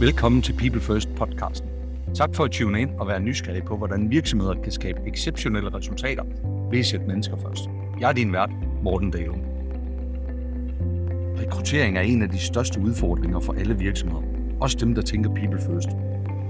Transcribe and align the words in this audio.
Velkommen 0.00 0.42
til 0.42 0.52
People 0.52 0.80
First 0.80 1.08
podcasten. 1.16 1.68
Tak 2.14 2.34
for 2.34 2.44
at 2.44 2.50
tune 2.50 2.80
ind 2.80 2.90
og 2.90 3.08
være 3.08 3.20
nysgerrig 3.20 3.64
på, 3.64 3.76
hvordan 3.76 4.10
virksomheder 4.10 4.54
kan 4.62 4.72
skabe 4.72 5.00
exceptionelle 5.06 5.74
resultater 5.74 6.24
ved 6.70 6.78
at 6.78 6.86
sætte 6.86 7.06
mennesker 7.06 7.36
først. 7.36 7.64
Jeg 8.00 8.08
er 8.08 8.12
din 8.12 8.32
vært, 8.32 8.50
Morten 8.82 9.10
Dahlum. 9.10 9.40
Rekruttering 11.38 11.98
er 11.98 12.00
en 12.00 12.22
af 12.22 12.28
de 12.28 12.38
største 12.38 12.80
udfordringer 12.80 13.40
for 13.40 13.52
alle 13.52 13.78
virksomheder. 13.78 14.22
Også 14.60 14.76
dem, 14.80 14.94
der 14.94 15.02
tænker 15.02 15.34
People 15.34 15.60
First. 15.60 15.88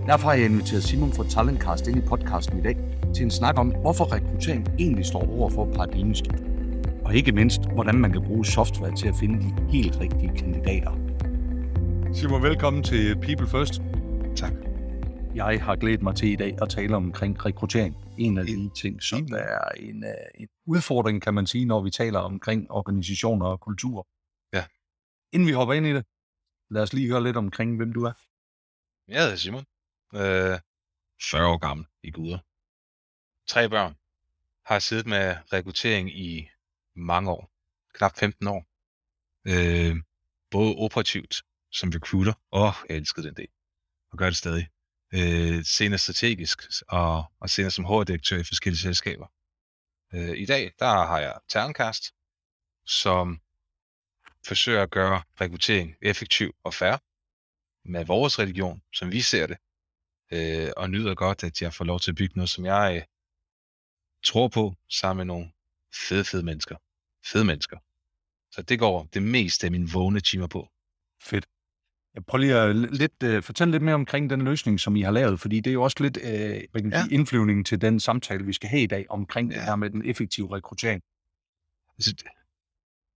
Derfor 0.07 0.29
har 0.29 0.35
jeg 0.35 0.45
inviteret 0.45 0.83
Simon 0.83 1.13
fra 1.13 1.25
Talentcast 1.29 1.89
ind 1.89 1.99
i 1.99 2.01
podcasten 2.09 2.59
i 2.59 2.63
dag 2.63 2.77
til 3.15 3.25
en 3.25 3.31
snak 3.31 3.59
om, 3.59 3.69
hvorfor 3.69 4.13
rekruttering 4.13 4.69
egentlig 4.79 5.07
står 5.07 5.37
over 5.39 5.51
for 5.51 5.73
paradigmeskift. 5.75 6.43
Og 7.05 7.15
ikke 7.15 7.33
mindst, 7.33 7.61
hvordan 7.75 7.95
man 7.95 8.13
kan 8.13 8.23
bruge 8.23 8.47
software 8.47 8.97
til 8.97 9.09
at 9.09 9.15
finde 9.21 9.41
de 9.41 9.55
helt 9.69 10.01
rigtige 10.01 10.33
kandidater. 10.37 11.04
Simon, 12.15 12.43
velkommen 12.43 12.83
til 12.83 13.15
People 13.15 13.49
First. 13.49 13.73
Tak. 14.36 14.53
Jeg 15.35 15.64
har 15.64 15.77
glædet 15.77 16.03
mig 16.03 16.17
til 16.17 16.29
i 16.29 16.37
dag 16.37 16.63
at 16.63 16.68
tale 16.68 16.96
omkring 16.96 17.46
rekruttering. 17.46 17.96
En 18.18 18.39
af 18.39 18.46
de 18.46 18.71
ting, 18.81 19.03
som 19.03 19.29
der 19.29 19.39
er 19.39 19.68
en, 19.68 20.04
uh, 20.04 20.40
en 20.43 20.49
udfordring, 20.67 21.23
kan 21.23 21.35
man 21.35 21.46
sige, 21.46 21.64
når 21.64 21.82
vi 21.82 21.90
taler 21.90 22.18
omkring 22.18 22.71
organisationer 22.71 23.46
og 23.46 23.61
kultur. 23.61 24.09
Ja. 24.53 24.64
Inden 25.32 25.49
vi 25.49 25.53
hopper 25.53 25.75
ind 25.75 25.87
i 25.87 25.95
det, 25.95 26.07
lad 26.71 26.82
os 26.82 26.93
lige 26.93 27.09
høre 27.09 27.23
lidt 27.23 27.37
omkring, 27.37 27.77
hvem 27.77 27.93
du 27.93 28.04
er. 28.04 28.13
Jeg 29.09 29.23
hedder 29.23 29.37
Simon. 29.37 29.65
Øh, 30.15 30.59
40 31.31 31.46
år 31.46 31.59
gammel 31.59 31.87
i 32.03 32.11
guder. 32.11 32.39
Tre 33.47 33.69
børn. 33.69 33.95
Har 34.67 34.78
siddet 34.78 35.06
med 35.06 35.37
rekruttering 35.53 36.11
i 36.11 36.48
mange 36.97 37.31
år. 37.31 37.51
Knap 37.95 38.17
15 38.17 38.47
år. 38.47 38.67
Øh, 39.47 39.97
både 40.51 40.75
operativt 40.77 41.42
som 41.75 41.91
recruiter. 41.91 42.33
Åh, 42.53 42.62
oh, 42.62 42.75
jeg 42.89 42.97
elskede 42.97 43.27
den 43.27 43.37
del. 43.37 43.48
Og 44.12 44.19
gør 44.19 44.27
det 44.27 44.37
stadig. 44.37 44.69
Øh, 45.15 45.65
senere 45.65 45.98
strategisk, 45.98 46.62
og, 46.89 47.25
og 47.41 47.51
senere 47.51 47.71
som 47.71 47.85
hoveddirektør 47.85 48.39
i 48.39 48.45
forskellige 48.45 48.81
selskaber. 48.81 49.27
Øh, 50.15 50.39
I 50.39 50.47
dag, 50.47 50.73
der 50.79 50.87
har 50.87 51.21
jeg 51.21 51.39
Terncast, 51.48 52.05
som 52.87 53.41
forsøger 54.47 54.83
at 54.83 54.91
gøre 54.91 55.23
rekruttering 55.41 55.97
effektiv 56.03 56.55
og 56.65 56.75
fair 56.75 56.97
med 57.89 58.05
vores 58.05 58.39
religion, 58.39 58.83
som 58.93 59.13
vi 59.13 59.20
ser 59.20 59.47
det, 59.47 59.59
øh, 60.33 60.73
og 60.77 60.91
nyder 60.91 61.15
godt, 61.15 61.45
at 61.45 61.63
jeg 61.63 61.75
får 61.75 61.85
lov 61.85 62.01
til 62.01 62.11
at 62.11 62.17
bygge 62.17 62.37
noget, 62.37 62.51
som 62.51 62.65
jeg 62.65 62.97
øh, 62.97 63.03
tror 64.25 64.48
på, 64.48 64.75
sammen 64.91 65.27
med 65.27 65.35
nogle 65.35 65.53
fede, 66.09 66.25
fede 66.25 66.43
mennesker. 66.43 66.77
Fede 67.27 67.45
mennesker. 67.45 67.79
Så 68.51 68.63
det 68.63 68.79
går 68.79 69.09
det 69.15 69.23
meste 69.23 69.67
af 69.67 69.70
mine 69.70 69.91
vågne 69.91 70.20
timer 70.20 70.47
på. 70.47 70.69
Fedt. 71.23 71.47
Jeg 72.15 72.25
prøver 72.25 72.41
lige 72.41 72.57
at 72.57 72.77
lidt, 72.77 73.37
uh, 73.37 73.43
fortælle 73.43 73.73
lidt 73.73 73.83
mere 73.83 73.95
omkring 73.95 74.31
den 74.31 74.43
løsning, 74.43 74.81
som 74.81 74.97
I 74.97 75.03
har 75.03 75.11
lavet, 75.11 75.41
fordi 75.41 75.61
det 75.61 75.70
er 75.70 75.75
jo 75.75 75.83
også 75.83 75.97
lidt 76.01 76.17
uh, 76.17 76.93
ja. 76.93 77.05
indflyvningen 77.11 77.65
til 77.65 77.81
den 77.81 78.01
samtale, 78.01 78.45
vi 78.45 78.53
skal 78.53 78.69
have 78.69 78.83
i 78.83 78.87
dag 78.87 79.07
omkring 79.09 79.51
ja. 79.51 79.57
det 79.57 79.65
her 79.65 79.77
med 79.77 79.91
den 79.91 80.05
effektive 80.05 80.57
rekruttering. 80.57 81.03
Altså, 81.98 82.15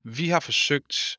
vi 0.05 0.29
har 0.29 0.41
forsøgt 0.41 1.19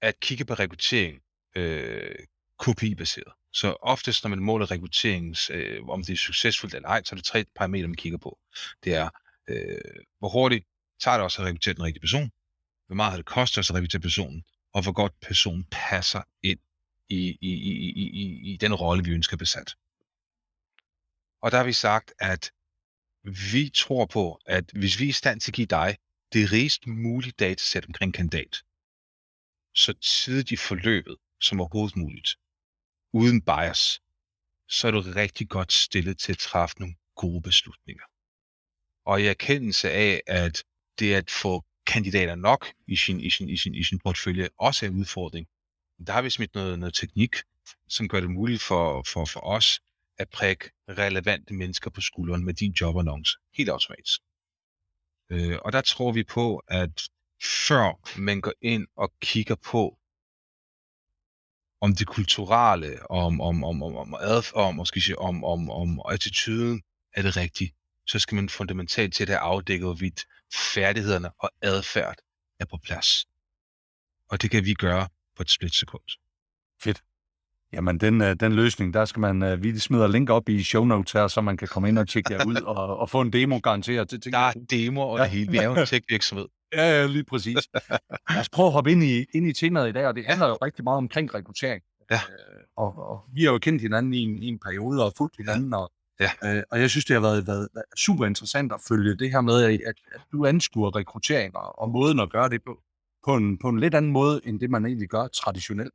at 0.00 0.20
kigge 0.20 0.44
på 0.44 0.54
rekruttering 0.54 1.22
øh, 1.56 2.14
KPI-baseret. 2.60 3.32
Så 3.52 3.76
oftest, 3.82 4.24
når 4.24 4.28
man 4.28 4.38
måler 4.38 4.70
rekrutteringens, 4.70 5.50
øh, 5.50 5.88
om 5.88 6.04
det 6.04 6.12
er 6.12 6.16
succesfuldt 6.16 6.74
eller 6.74 6.88
ej, 6.88 7.02
så 7.04 7.14
er 7.14 7.16
det 7.16 7.24
tre 7.24 7.44
parametre, 7.56 7.88
man 7.88 7.96
kigger 7.96 8.18
på. 8.18 8.38
Det 8.84 8.94
er, 8.94 9.08
øh, 9.48 9.80
hvor 10.18 10.28
hurtigt 10.28 10.66
tager 11.00 11.16
det 11.16 11.24
også 11.24 11.42
at 11.42 11.48
rekruttere 11.48 11.74
den 11.74 11.82
rigtige 11.82 12.00
person, 12.00 12.30
hvor 12.86 12.96
meget 12.96 13.10
har 13.10 13.16
det 13.16 13.26
kostet 13.26 13.58
os 13.58 13.70
at 13.70 13.76
rekruttere 13.76 14.00
personen, 14.00 14.44
og 14.74 14.82
hvor 14.82 14.92
godt 14.92 15.12
personen 15.20 15.66
passer 15.70 16.22
ind 16.42 16.58
i, 17.12 17.38
i, 17.40 17.52
i, 17.70 17.72
i, 18.02 18.04
i, 18.22 18.52
i 18.52 18.56
den 18.56 18.74
rolle, 18.74 19.04
vi 19.04 19.10
ønsker 19.10 19.36
besat. 19.36 19.70
Og 21.42 21.50
der 21.50 21.56
har 21.56 21.64
vi 21.64 21.72
sagt, 21.72 22.12
at 22.18 22.52
vi 23.52 23.70
tror 23.74 24.06
på, 24.06 24.40
at 24.46 24.70
hvis 24.74 24.98
vi 24.98 25.04
er 25.04 25.08
i 25.08 25.12
stand 25.12 25.40
til 25.40 25.50
at 25.50 25.54
give 25.54 25.66
dig 25.66 25.96
det 26.32 26.52
rigest 26.52 26.86
mulige 26.86 27.32
datasæt 27.32 27.86
omkring 27.86 28.14
kandidat, 28.14 28.62
så 29.74 29.92
tidligt 29.92 30.50
i 30.50 30.56
forløbet 30.56 31.16
som 31.40 31.60
overhovedet 31.60 31.96
muligt, 31.96 32.30
uden 33.12 33.40
bias, 33.42 34.00
så 34.68 34.86
er 34.86 34.90
du 34.90 35.00
rigtig 35.00 35.48
godt 35.48 35.72
stillet 35.72 36.18
til 36.18 36.32
at 36.32 36.38
træffe 36.38 36.76
nogle 36.78 36.94
gode 37.16 37.42
beslutninger. 37.42 38.04
Og 39.04 39.20
i 39.20 39.26
erkendelse 39.26 39.90
af, 39.90 40.22
at 40.26 40.64
det 40.98 41.14
at 41.14 41.30
få 41.30 41.64
kandidater 41.86 42.34
nok 42.34 42.72
i 42.86 42.96
sin, 42.96 43.20
i 43.20 43.30
sin, 43.30 43.48
i 43.48 43.56
sin, 43.56 43.74
i 43.74 43.84
sin 43.84 43.98
portefølje 43.98 44.48
også 44.58 44.86
er 44.86 44.90
en 44.90 44.96
udfordring, 44.96 45.46
der 46.06 46.12
har 46.12 46.22
vi 46.22 46.30
smidt 46.30 46.54
noget, 46.54 46.78
noget 46.78 46.94
teknik, 46.94 47.36
som 47.88 48.08
gør 48.08 48.20
det 48.20 48.30
muligt 48.30 48.62
for, 48.62 49.02
for, 49.06 49.24
for 49.24 49.40
os 49.40 49.80
at 50.18 50.30
prikke 50.30 50.70
relevante 50.88 51.54
mennesker 51.54 51.90
på 51.90 52.00
skulderen 52.00 52.44
med 52.44 52.54
din 52.54 52.72
jobannonce, 52.72 53.38
helt 53.54 53.68
automatisk. 53.68 54.20
Øh, 55.30 55.58
og 55.64 55.72
der 55.72 55.80
tror 55.80 56.12
vi 56.12 56.24
på, 56.24 56.62
at 56.68 57.02
før 57.42 58.18
man 58.20 58.40
går 58.40 58.52
ind 58.62 58.86
og 58.96 59.12
kigger 59.20 59.54
på, 59.54 59.98
om 61.80 61.94
det 61.94 62.06
kulturelle, 62.06 63.10
om, 63.10 63.40
om, 63.40 63.64
om, 63.64 63.82
om, 63.82 63.96
om, 63.96 64.14
adf- 64.14 64.52
om, 64.54 64.74
måske, 64.74 65.00
sige, 65.00 65.18
om, 65.18 65.44
om, 65.44 65.70
om 65.70 66.00
attituden 66.08 66.82
er 67.12 67.22
det 67.22 67.36
rigtige, 67.36 67.74
så 68.06 68.18
skal 68.18 68.34
man 68.34 68.48
fundamentalt 68.48 69.14
til 69.14 69.30
at 69.30 69.38
afdække, 69.38 69.84
hvorvidt 69.84 70.26
færdighederne 70.74 71.30
og 71.38 71.50
adfærd 71.62 72.16
er 72.60 72.64
på 72.64 72.76
plads. 72.84 73.26
Og 74.28 74.42
det 74.42 74.50
kan 74.50 74.64
vi 74.64 74.74
gøre 74.74 75.08
på 75.36 75.42
et 75.42 75.50
splitsekund. 75.50 76.02
Fedt. 76.82 77.02
Jamen, 77.72 78.00
den, 78.00 78.20
øh, 78.20 78.36
den 78.40 78.52
løsning, 78.52 78.94
der 78.94 79.04
skal 79.04 79.20
man, 79.20 79.42
uh, 79.42 79.62
vi 79.62 79.78
smider 79.78 80.06
link 80.06 80.30
op 80.30 80.48
i 80.48 80.62
show 80.62 80.84
notes 80.84 81.12
her, 81.12 81.28
så 81.28 81.40
man 81.40 81.56
kan 81.56 81.68
komme 81.68 81.88
ind 81.88 81.98
og 81.98 82.08
tjekke 82.08 82.32
jer 82.34 82.46
ud 82.46 82.54
og, 82.54 82.96
og 82.98 83.10
få 83.10 83.20
en 83.20 83.32
demo 83.32 83.58
garanteret. 83.62 84.08
Til, 84.08 84.32
der 84.32 84.38
er 84.38 84.52
demo 84.70 85.00
og 85.00 85.18
ja. 85.18 85.24
det 85.24 85.30
hele. 85.30 85.50
Vi 85.50 85.56
er 85.56 85.64
jo 85.64 85.74
en 85.74 85.86
tech-virksomhed. 85.92 86.46
Ja, 86.72 87.00
ja, 87.00 87.06
lige 87.06 87.24
præcis. 87.24 87.68
Lad 88.30 88.40
os 88.40 88.48
prøve 88.48 88.66
at 88.66 88.72
hoppe 88.72 88.92
ind 88.92 89.02
i, 89.02 89.24
ind 89.34 89.46
i 89.46 89.52
temaet 89.52 89.88
i 89.88 89.92
dag, 89.92 90.06
og 90.06 90.14
det 90.14 90.24
handler 90.26 90.48
jo 90.48 90.54
rigtig 90.54 90.84
meget 90.84 90.96
omkring 90.96 91.34
rekruttering. 91.34 91.82
Ja. 92.10 92.14
Øh, 92.16 92.62
og, 92.76 93.10
og 93.10 93.20
vi 93.34 93.44
har 93.44 93.52
jo 93.52 93.58
kendt 93.58 93.82
hinanden 93.82 94.14
i 94.14 94.18
en, 94.18 94.42
i 94.42 94.46
en 94.46 94.58
periode 94.58 95.04
og 95.04 95.12
fulgt 95.16 95.36
hinanden, 95.36 95.74
og, 95.74 95.92
ja. 96.20 96.30
øh, 96.44 96.62
og 96.70 96.80
jeg 96.80 96.90
synes, 96.90 97.04
det 97.04 97.14
har 97.14 97.20
været, 97.20 97.46
været, 97.46 97.68
været 97.74 97.84
super 97.98 98.26
interessant 98.26 98.72
at 98.72 98.80
følge 98.88 99.16
det 99.16 99.30
her 99.30 99.40
med, 99.40 99.62
at, 99.62 99.80
at 99.86 100.20
du 100.32 100.46
anskuer 100.46 100.96
rekruttering 100.96 101.56
og, 101.56 101.78
og 101.78 101.88
måden 101.90 102.20
at 102.20 102.30
gøre 102.30 102.48
det 102.48 102.64
på, 102.64 102.82
på 103.24 103.36
en, 103.36 103.58
på 103.58 103.68
en 103.68 103.80
lidt 103.80 103.94
anden 103.94 104.12
måde, 104.12 104.40
end 104.44 104.60
det 104.60 104.70
man 104.70 104.86
egentlig 104.86 105.08
gør 105.08 105.26
traditionelt. 105.26 105.94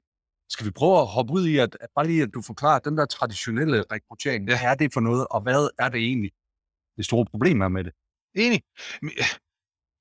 Skal 0.49 0.65
vi 0.65 0.71
prøve 0.71 0.99
at 0.99 1.07
hoppe 1.07 1.33
ud 1.33 1.47
i, 1.47 1.57
at, 1.57 1.77
at 1.81 1.89
bare 1.95 2.07
lige 2.07 2.23
at 2.23 2.29
du 2.33 2.41
forklarer, 2.41 2.79
den 2.79 2.97
der 2.97 3.05
traditionelle 3.05 3.83
rekruttering, 3.91 4.45
hvad 4.45 4.59
er 4.63 4.75
det 4.75 4.93
for 4.93 4.99
noget, 4.99 5.27
og 5.31 5.41
hvad 5.41 5.69
er 5.79 5.89
det 5.89 5.99
egentlig, 5.99 6.31
det 6.97 7.05
store 7.05 7.25
problem 7.25 7.61
er 7.61 7.67
med 7.67 7.83
det? 7.83 7.93
Enig. 8.35 8.61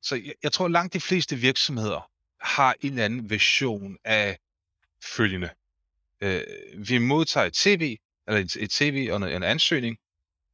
Så 0.03 0.15
jeg, 0.15 0.35
jeg 0.43 0.53
tror, 0.53 0.69
langt 0.69 0.95
de 0.95 1.01
fleste 1.01 1.37
virksomheder 1.37 2.11
har 2.41 2.75
en 2.81 2.91
eller 2.91 3.05
anden 3.05 3.31
version 3.31 3.97
af 4.05 4.39
følgende. 5.17 5.51
Øh, 6.21 6.43
vi 6.89 6.99
modtager 6.99 7.47
et 7.47 7.57
CV, 7.57 7.97
eller 8.29 8.41
et, 8.41 8.57
et 8.57 8.73
CV 8.73 9.09
og 9.11 9.17
en, 9.17 9.23
en 9.23 9.43
ansøgning, 9.43 9.97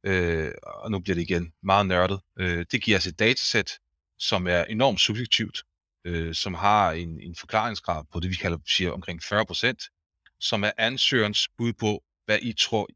øh, 0.03 0.51
og 0.63 0.91
nu 0.91 0.99
bliver 0.99 1.15
det 1.15 1.21
igen 1.21 1.53
meget 1.63 1.85
nørdet. 1.85 2.19
Øh, 2.39 2.65
det 2.71 2.81
giver 2.81 2.97
os 2.97 3.07
et 3.07 3.19
datasæt, 3.19 3.79
som 4.17 4.47
er 4.47 4.63
enormt 4.63 4.99
subjektivt, 4.99 5.63
øh, 6.05 6.35
som 6.35 6.53
har 6.53 6.91
en, 6.91 7.19
en 7.21 7.35
forklaringsgrad 7.35 8.03
på 8.13 8.19
det, 8.19 8.29
vi 8.29 8.35
kalder 8.35 8.57
siger, 8.67 8.91
omkring 8.91 9.21
40%, 9.23 10.37
som 10.39 10.63
er 10.63 10.71
ansøgerens 10.77 11.49
bud 11.57 11.73
på, 11.73 12.03
hvad, 12.25 12.39
I 12.41 12.53
tror, 12.53 12.89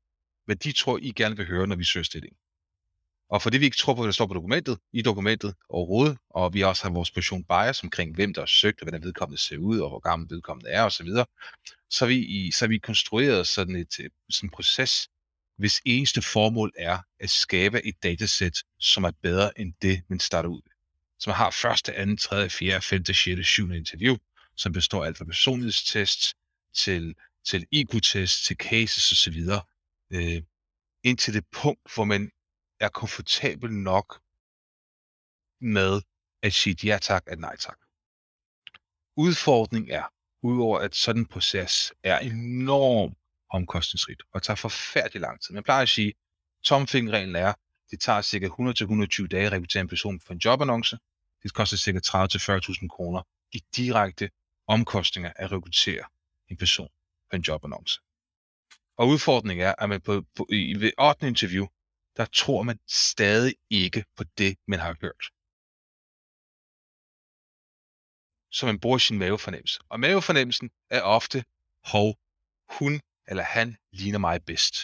hvad 0.46 0.56
de 0.56 0.72
tror, 0.72 1.00
I 1.02 1.12
gerne 1.12 1.38
vil 1.38 1.48
høre, 1.48 1.68
når 1.68 1.76
vi 1.76 1.84
søger 1.84 2.04
stilling. 2.04 2.36
Og 3.30 3.42
det 3.50 3.60
vi 3.60 3.66
ikke 3.66 3.78
tror 3.78 3.94
på, 3.94 4.02
hvad 4.02 4.08
der 4.08 4.14
står 4.14 4.28
på 4.28 4.34
dokumentet, 4.34 4.80
i 4.94 5.02
dokumentet 5.02 5.56
overhovedet, 5.70 6.18
og 6.30 6.54
vi 6.54 6.62
også 6.64 6.84
har 6.84 6.90
vores 6.90 7.12
position 7.12 7.44
bias 7.44 7.84
omkring, 7.84 8.16
hvem 8.16 8.34
der 8.34 8.42
har 8.42 8.46
søgt, 8.46 8.82
og 8.82 8.86
hvordan 8.86 9.04
vedkommende 9.04 9.42
ser 9.42 9.58
ud, 9.58 9.80
og 9.80 9.90
hvor 9.90 10.00
gammel 10.00 10.30
vedkommende 10.30 10.70
er 10.70 10.84
osv., 10.84 11.08
så 11.08 11.26
så 11.90 12.06
vi, 12.06 12.16
i, 12.16 12.52
så 12.52 12.68
vi 12.68 12.78
konstrueret 12.78 13.48
sådan 13.48 13.76
et 13.76 14.00
øh, 14.00 14.10
sådan 14.30 14.48
en 14.48 14.52
proces, 14.52 15.10
hvis 15.58 15.82
eneste 15.86 16.22
formål 16.22 16.72
er 16.78 17.00
at 17.20 17.30
skabe 17.30 17.86
et 17.86 18.04
datasæt, 18.04 18.58
som 18.80 19.04
er 19.04 19.12
bedre 19.22 19.60
end 19.60 19.74
det, 19.82 20.02
man 20.10 20.20
starter 20.20 20.50
ud 20.50 20.62
med 20.66 20.77
som 21.20 21.34
har 21.34 21.52
første, 21.52 21.94
anden, 21.94 22.18
tredje, 22.18 22.50
fjerde, 22.50 22.82
femte, 22.82 23.14
sjette, 23.14 23.44
syvende 23.44 23.78
interview, 23.78 24.16
som 24.56 24.72
består 24.74 25.04
af 25.04 25.08
alt 25.08 25.18
fra 25.18 25.26
personlighedstest 25.26 26.34
til, 26.74 27.16
til 27.46 27.66
IQ-test, 27.72 28.46
til 28.46 28.56
cases 28.56 29.12
osv., 29.12 29.42
øh, 30.14 30.42
indtil 31.04 31.34
det 31.34 31.46
punkt, 31.52 31.94
hvor 31.96 32.04
man 32.04 32.32
er 32.80 32.90
komfortabel 32.90 33.72
nok 33.72 34.22
med 35.62 36.02
at 36.44 36.54
sige 36.54 36.76
ja 36.84 36.98
tak, 37.02 37.24
at 37.28 37.40
nej 37.40 37.56
tak. 37.56 37.78
Udfordringen 39.18 39.92
er, 39.92 40.04
udover 40.44 40.80
at 40.80 40.96
sådan 40.96 41.22
en 41.22 41.26
proces 41.26 41.94
er 42.04 42.20
enormt 42.20 43.18
omkostningsrigt 43.50 44.24
og 44.34 44.44
tager 44.44 44.56
forfærdelig 44.56 45.22
lang 45.22 45.42
tid. 45.42 45.54
Man 45.54 45.64
plejer 45.64 45.82
at 45.82 45.90
sige, 45.90 46.14
tomfingerreglen 46.64 47.36
er, 47.36 47.54
det 47.92 48.00
tager 48.00 48.22
ca. 48.22 48.48
100-120 49.24 49.28
dage 49.28 49.46
at 49.46 49.52
rekruttere 49.52 49.82
en 49.82 49.88
person 49.88 50.20
for 50.20 50.34
en 50.34 50.40
jobannonce. 50.40 50.98
Det 51.44 51.54
koster 51.54 51.78
ca. 51.78 52.00
30-40.000 52.82 52.88
kroner 52.88 53.22
i 53.52 53.64
direkte 53.76 54.30
omkostninger 54.68 55.34
at 55.36 55.52
rekruttere 55.52 56.04
en 56.48 56.58
person 56.58 56.90
for 57.30 57.36
en 57.36 57.42
jobannonce. 57.42 58.00
Og 58.98 59.08
udfordringen 59.08 59.68
er, 59.68 59.76
at 59.78 59.90
man 59.90 60.02
på, 60.02 60.26
på, 60.36 60.48
i, 60.52 60.76
ved 60.80 60.92
8. 61.00 61.28
interview, 61.28 61.66
der 62.18 62.26
tror 62.26 62.64
man 62.64 62.80
stadig 62.88 63.56
ikke 63.70 64.06
på 64.16 64.24
det, 64.38 64.58
man 64.68 64.80
har 64.80 64.96
hørt. 65.02 65.24
Så 68.52 68.66
man 68.66 68.80
bruger 68.80 68.98
sin 68.98 69.18
mavefornemmelse. 69.20 69.80
Og 69.90 70.00
mavefornemmelsen 70.00 70.70
er 70.90 71.02
ofte, 71.02 71.46
hov, 71.84 72.18
hun 72.70 73.02
eller 73.28 73.44
han 73.44 73.78
ligner 73.92 74.20
mig 74.20 74.46
bedst. 74.46 74.76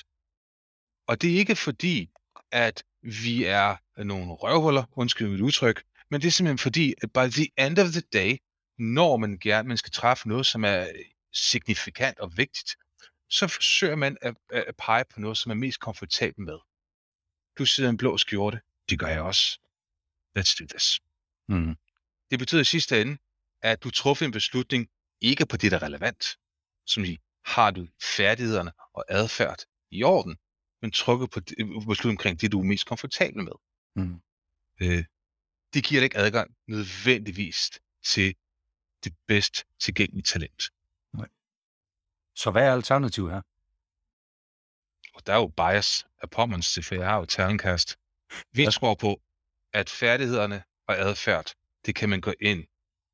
Og 1.08 1.22
det 1.22 1.34
er 1.34 1.38
ikke 1.38 1.56
fordi, 1.56 2.10
at 2.52 2.84
vi 3.04 3.44
er 3.44 3.76
nogle 4.04 4.34
røvhuller, 4.34 4.84
undskyld 4.92 5.30
mit 5.30 5.42
udtryk, 5.42 5.84
men 6.12 6.22
det 6.22 6.28
er 6.28 6.32
simpelthen 6.32 6.58
fordi, 6.58 6.94
at 7.02 7.12
by 7.12 7.32
the 7.32 7.48
end 7.58 7.80
of 7.80 7.92
the 7.92 8.02
day, 8.14 8.38
når 8.78 9.18
man 9.18 9.38
gerne 9.38 9.68
man 9.68 9.78
skal 9.78 9.92
træffe 9.92 10.28
noget, 10.28 10.46
som 10.46 10.64
er 10.64 10.88
signifikant 11.34 12.20
og 12.20 12.38
vigtigt, 12.38 12.76
så 13.30 13.48
forsøger 13.48 13.96
man 13.96 14.18
at, 14.22 14.36
at 14.50 14.76
pege 14.78 15.06
på 15.14 15.20
noget, 15.20 15.38
som 15.38 15.50
er 15.50 15.56
mest 15.56 15.80
komfortabel 15.80 16.42
med. 16.42 16.60
Du 17.58 17.66
sidder 17.66 17.90
i 17.90 17.92
en 17.92 17.98
blå 17.98 18.18
skjorte. 18.18 18.62
Det 18.90 19.00
gør 19.00 19.08
jeg 19.08 19.22
også. 19.22 19.60
Let's 20.40 20.56
do 20.60 20.66
this. 20.70 21.00
Mm. 21.50 21.76
Det 22.32 22.40
betyder 22.40 22.62
i 22.62 22.66
sidste 22.66 23.02
ende, 23.02 23.18
at 23.62 23.84
du 23.84 23.90
træffer 23.90 24.26
en 24.26 24.32
beslutning 24.32 24.88
ikke 25.22 25.46
på 25.46 25.58
det, 25.58 25.72
der 25.72 25.78
er 25.78 25.84
relevant. 25.84 26.38
Som 26.86 27.04
i, 27.04 27.18
har 27.46 27.72
du 27.72 27.88
færdighederne 28.02 28.72
og 28.94 29.06
adfærd 29.10 29.60
i 29.92 30.04
orden, 30.04 30.38
men 30.84 30.92
trukket 30.92 31.30
på 31.32 31.40
beslutning 31.88 32.20
omkring 32.20 32.42
det, 32.42 32.52
du 32.52 32.60
er 32.60 32.64
mest 32.64 32.86
komfortabel 32.86 33.44
med. 33.44 33.52
Mm. 33.96 34.22
Øh, 34.82 35.06
det 35.74 35.84
giver 35.84 36.02
dig 36.02 36.04
ikke 36.04 36.18
adgang 36.18 36.56
nødvendigvis 36.68 37.72
til 38.06 38.36
det 39.04 39.14
bedst 39.28 39.66
tilgængelige 39.80 40.24
talent. 40.24 40.64
Så 42.36 42.52
hvad 42.52 42.64
er 42.64 42.74
alternativet 42.74 43.32
her? 43.32 43.42
Og 45.14 45.28
der 45.28 45.34
er 45.34 45.38
jo 45.38 45.48
bias 45.48 46.06
af 46.22 46.30
Pommons 46.30 46.74
til, 46.74 46.84
for 46.84 46.96
jeg 46.96 47.06
har 47.06 47.18
jo 47.18 47.26
talentcast. 47.26 47.98
Vi 48.52 48.66
tror 48.66 48.96
på, 48.96 49.22
at 49.74 49.90
færdighederne 49.90 50.64
og 50.88 50.98
adfærd, 51.00 51.54
det 51.86 51.96
kan 51.96 52.10
man 52.10 52.22
gå 52.22 52.34
ind 52.42 52.64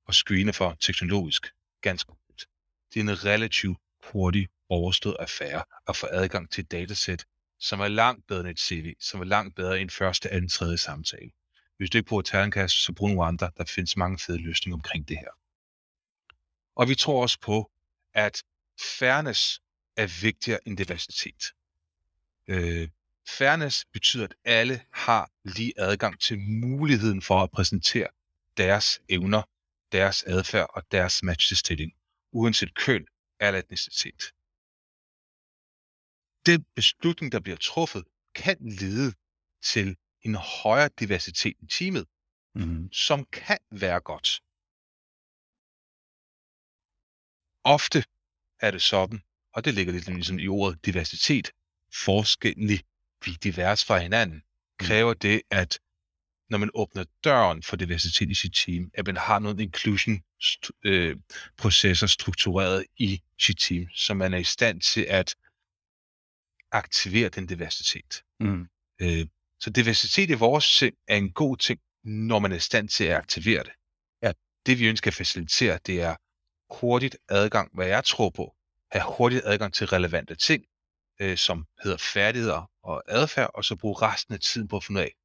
og 0.06 0.14
screene 0.14 0.54
for 0.54 0.78
teknologisk 0.80 1.54
ganske 1.82 2.08
godt. 2.08 2.48
Det 2.94 3.00
er 3.00 3.04
en 3.04 3.26
relativt 3.26 3.78
hurtig 4.04 4.48
overstået 4.70 5.18
affære 5.20 5.64
at 5.88 5.96
få 5.96 6.08
adgang 6.12 6.52
til 6.52 6.62
et 6.62 6.72
datasæt, 6.72 7.26
som 7.60 7.80
er 7.80 7.88
langt 7.88 8.28
bedre 8.28 8.40
end 8.40 8.50
et 8.50 8.60
CV, 8.60 8.94
som 9.00 9.22
er 9.22 9.26
langt 9.26 9.56
bedre 9.56 9.82
end 9.82 9.90
første, 9.90 10.30
anden, 10.30 10.50
tredje 10.50 10.78
samtale. 10.78 11.32
Hvis 11.78 11.90
du 11.90 11.98
ikke 11.98 12.08
bruger 12.08 12.22
Talentcast, 12.22 12.76
så 12.84 12.94
brug 12.94 13.08
nogle 13.08 13.26
andre. 13.26 13.52
Der 13.58 13.66
findes 13.66 13.98
mange 13.98 14.20
fede 14.20 14.38
løsninger 14.38 14.76
omkring 14.76 15.08
det 15.08 15.18
her. 15.18 15.32
Og 16.76 16.90
vi 16.90 16.96
tror 16.96 17.22
også 17.22 17.40
på, 17.40 17.72
at 18.14 18.44
fairness 19.00 19.62
er 19.98 20.22
vigtigere 20.22 20.60
end 20.68 20.78
diversitet. 20.78 21.54
Øh, 22.48 22.90
fairness 23.28 23.86
betyder, 23.94 24.24
at 24.24 24.36
alle 24.44 24.82
har 24.92 25.32
lige 25.44 25.74
adgang 25.78 26.20
til 26.20 26.40
muligheden 26.40 27.22
for 27.22 27.44
at 27.44 27.52
præsentere 27.52 28.08
deres 28.58 29.02
evner, 29.10 29.42
deres 29.92 30.24
adfærd 30.24 30.70
og 30.74 30.84
deres 30.92 31.24
match 31.24 31.48
til 31.48 31.58
stilling, 31.58 31.94
uanset 32.32 32.74
køn 32.76 33.06
eller 33.40 33.60
etnicitet. 33.60 34.34
Den 36.46 36.66
beslutning, 36.76 37.32
der 37.32 37.40
bliver 37.40 37.58
truffet, 37.58 38.04
kan 38.36 38.58
lede 38.60 39.14
til 39.64 39.98
en 40.22 40.36
højere 40.36 40.90
diversitet 41.00 41.54
i 41.60 41.66
teamet, 41.66 42.06
Mm. 42.56 42.92
som 42.92 43.26
kan 43.26 43.58
være 43.72 44.00
godt. 44.00 44.42
Ofte 47.64 48.04
er 48.60 48.72
det 48.72 48.82
sådan, 48.82 49.22
og 49.54 49.66
det 49.66 49.74
ligger 49.74 49.94
lidt 49.94 50.08
ligesom 50.08 50.40
i 50.40 50.48
ordet 50.48 50.86
diversitet, 50.86 51.52
forskellig, 51.94 52.84
vi 53.26 53.32
er 53.32 53.38
divers 53.44 53.86
fra 53.86 53.98
hinanden, 54.00 54.44
kræver 54.80 55.14
det, 55.14 55.42
at 55.50 55.80
når 56.50 56.58
man 56.58 56.70
åbner 56.74 57.04
døren 57.24 57.64
for 57.64 57.76
diversitet 57.76 58.30
i 58.30 58.34
sit 58.34 58.54
team, 58.54 58.92
at 58.94 59.06
man 59.06 59.18
har 59.18 59.40
nogle 59.40 59.64
inclusion 59.64 60.24
øh, 60.84 61.18
processer 61.58 62.08
struktureret 62.08 62.86
i 62.98 63.22
sit 63.40 63.58
team, 63.60 63.90
så 63.94 64.14
man 64.14 64.34
er 64.34 64.38
i 64.38 64.44
stand 64.44 64.82
til 64.82 65.02
at 65.10 65.36
aktivere 66.72 67.30
den 67.30 67.48
diversitet. 67.48 68.24
Mm. 68.40 68.68
Øh, 69.02 69.26
så 69.60 69.70
diversitet 69.70 70.30
i 70.30 70.34
vores 70.34 70.64
sind 70.64 70.96
er 71.08 71.16
en 71.16 71.32
god 71.32 71.58
ting, 71.58 71.80
når 72.04 72.40
man 72.40 72.52
er 72.52 72.56
i 72.56 72.60
stand 72.60 72.90
til 72.90 73.04
at 73.04 73.16
aktivere 73.16 73.64
det. 73.64 73.72
Ja. 74.24 74.32
Det 74.66 74.80
vi 74.80 74.88
ønsker 74.88 75.12
at 75.12 75.16
facilitere, 75.16 75.80
det 75.86 76.02
er 76.02 76.16
hurtigt 76.70 77.18
adgang, 77.30 77.72
hvad 77.74 77.88
jeg 77.88 78.04
tror 78.04 78.30
på, 78.30 78.56
have 78.92 79.16
hurtigt 79.18 79.42
adgang 79.46 79.74
til 79.74 79.88
relevante 79.88 80.36
ting, 80.36 80.66
øh, 81.22 81.38
som 81.38 81.66
hedder 81.84 81.98
færdigheder 81.98 82.72
og 82.84 83.04
adfærd, 83.08 83.52
og 83.54 83.66
så 83.66 83.76
bruge 83.76 83.96
resten 84.02 84.34
af 84.34 84.40
tiden 84.40 84.68
på 84.68 84.78
at 84.78 84.84
finde 84.84 85.00
ud 85.00 85.06
af, 85.06 85.16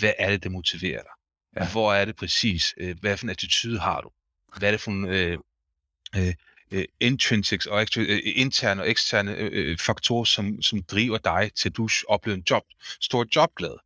hvad 0.00 0.12
er 0.18 0.30
det, 0.30 0.42
der 0.42 0.50
motiverer 0.50 1.02
dig? 1.02 1.12
Ja. 1.56 1.72
Hvor 1.72 1.94
er 1.94 2.04
det 2.04 2.16
præcis? 2.16 2.74
Øh, 2.76 2.96
hvad 3.00 3.16
for 3.16 3.26
en 3.26 3.30
attitude 3.30 3.78
har 3.78 4.00
du? 4.00 4.10
Hvad 4.58 4.68
er 4.68 4.72
det 4.72 4.80
for 4.80 4.90
en 4.90 5.04
øh, 5.08 5.38
øh, 6.16 6.34
øh, 6.70 6.84
intrinsics 7.00 7.66
og 7.66 7.86
øh, 7.96 8.20
interne 8.24 8.82
og 8.82 8.90
eksterne 8.90 9.36
øh, 9.36 9.50
øh, 9.52 9.78
faktorer, 9.78 10.24
som, 10.24 10.62
som 10.62 10.82
driver 10.82 11.18
dig 11.18 11.50
til, 11.56 11.68
at 11.68 11.76
du 11.76 11.88
oplever 12.08 12.36
en 12.36 12.44
job, 12.50 12.62
stor 13.00 13.26
jobglæde, 13.36 13.78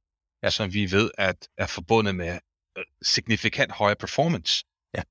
Ja. 0.42 0.50
som 0.50 0.72
vi 0.74 0.90
ved 0.90 1.10
at 1.18 1.48
er 1.56 1.66
forbundet 1.66 2.14
med 2.14 2.38
øh, 2.78 2.84
signifikant 3.02 3.72
højere 3.72 3.96
performance. 3.96 4.64
Ja. 4.94 5.02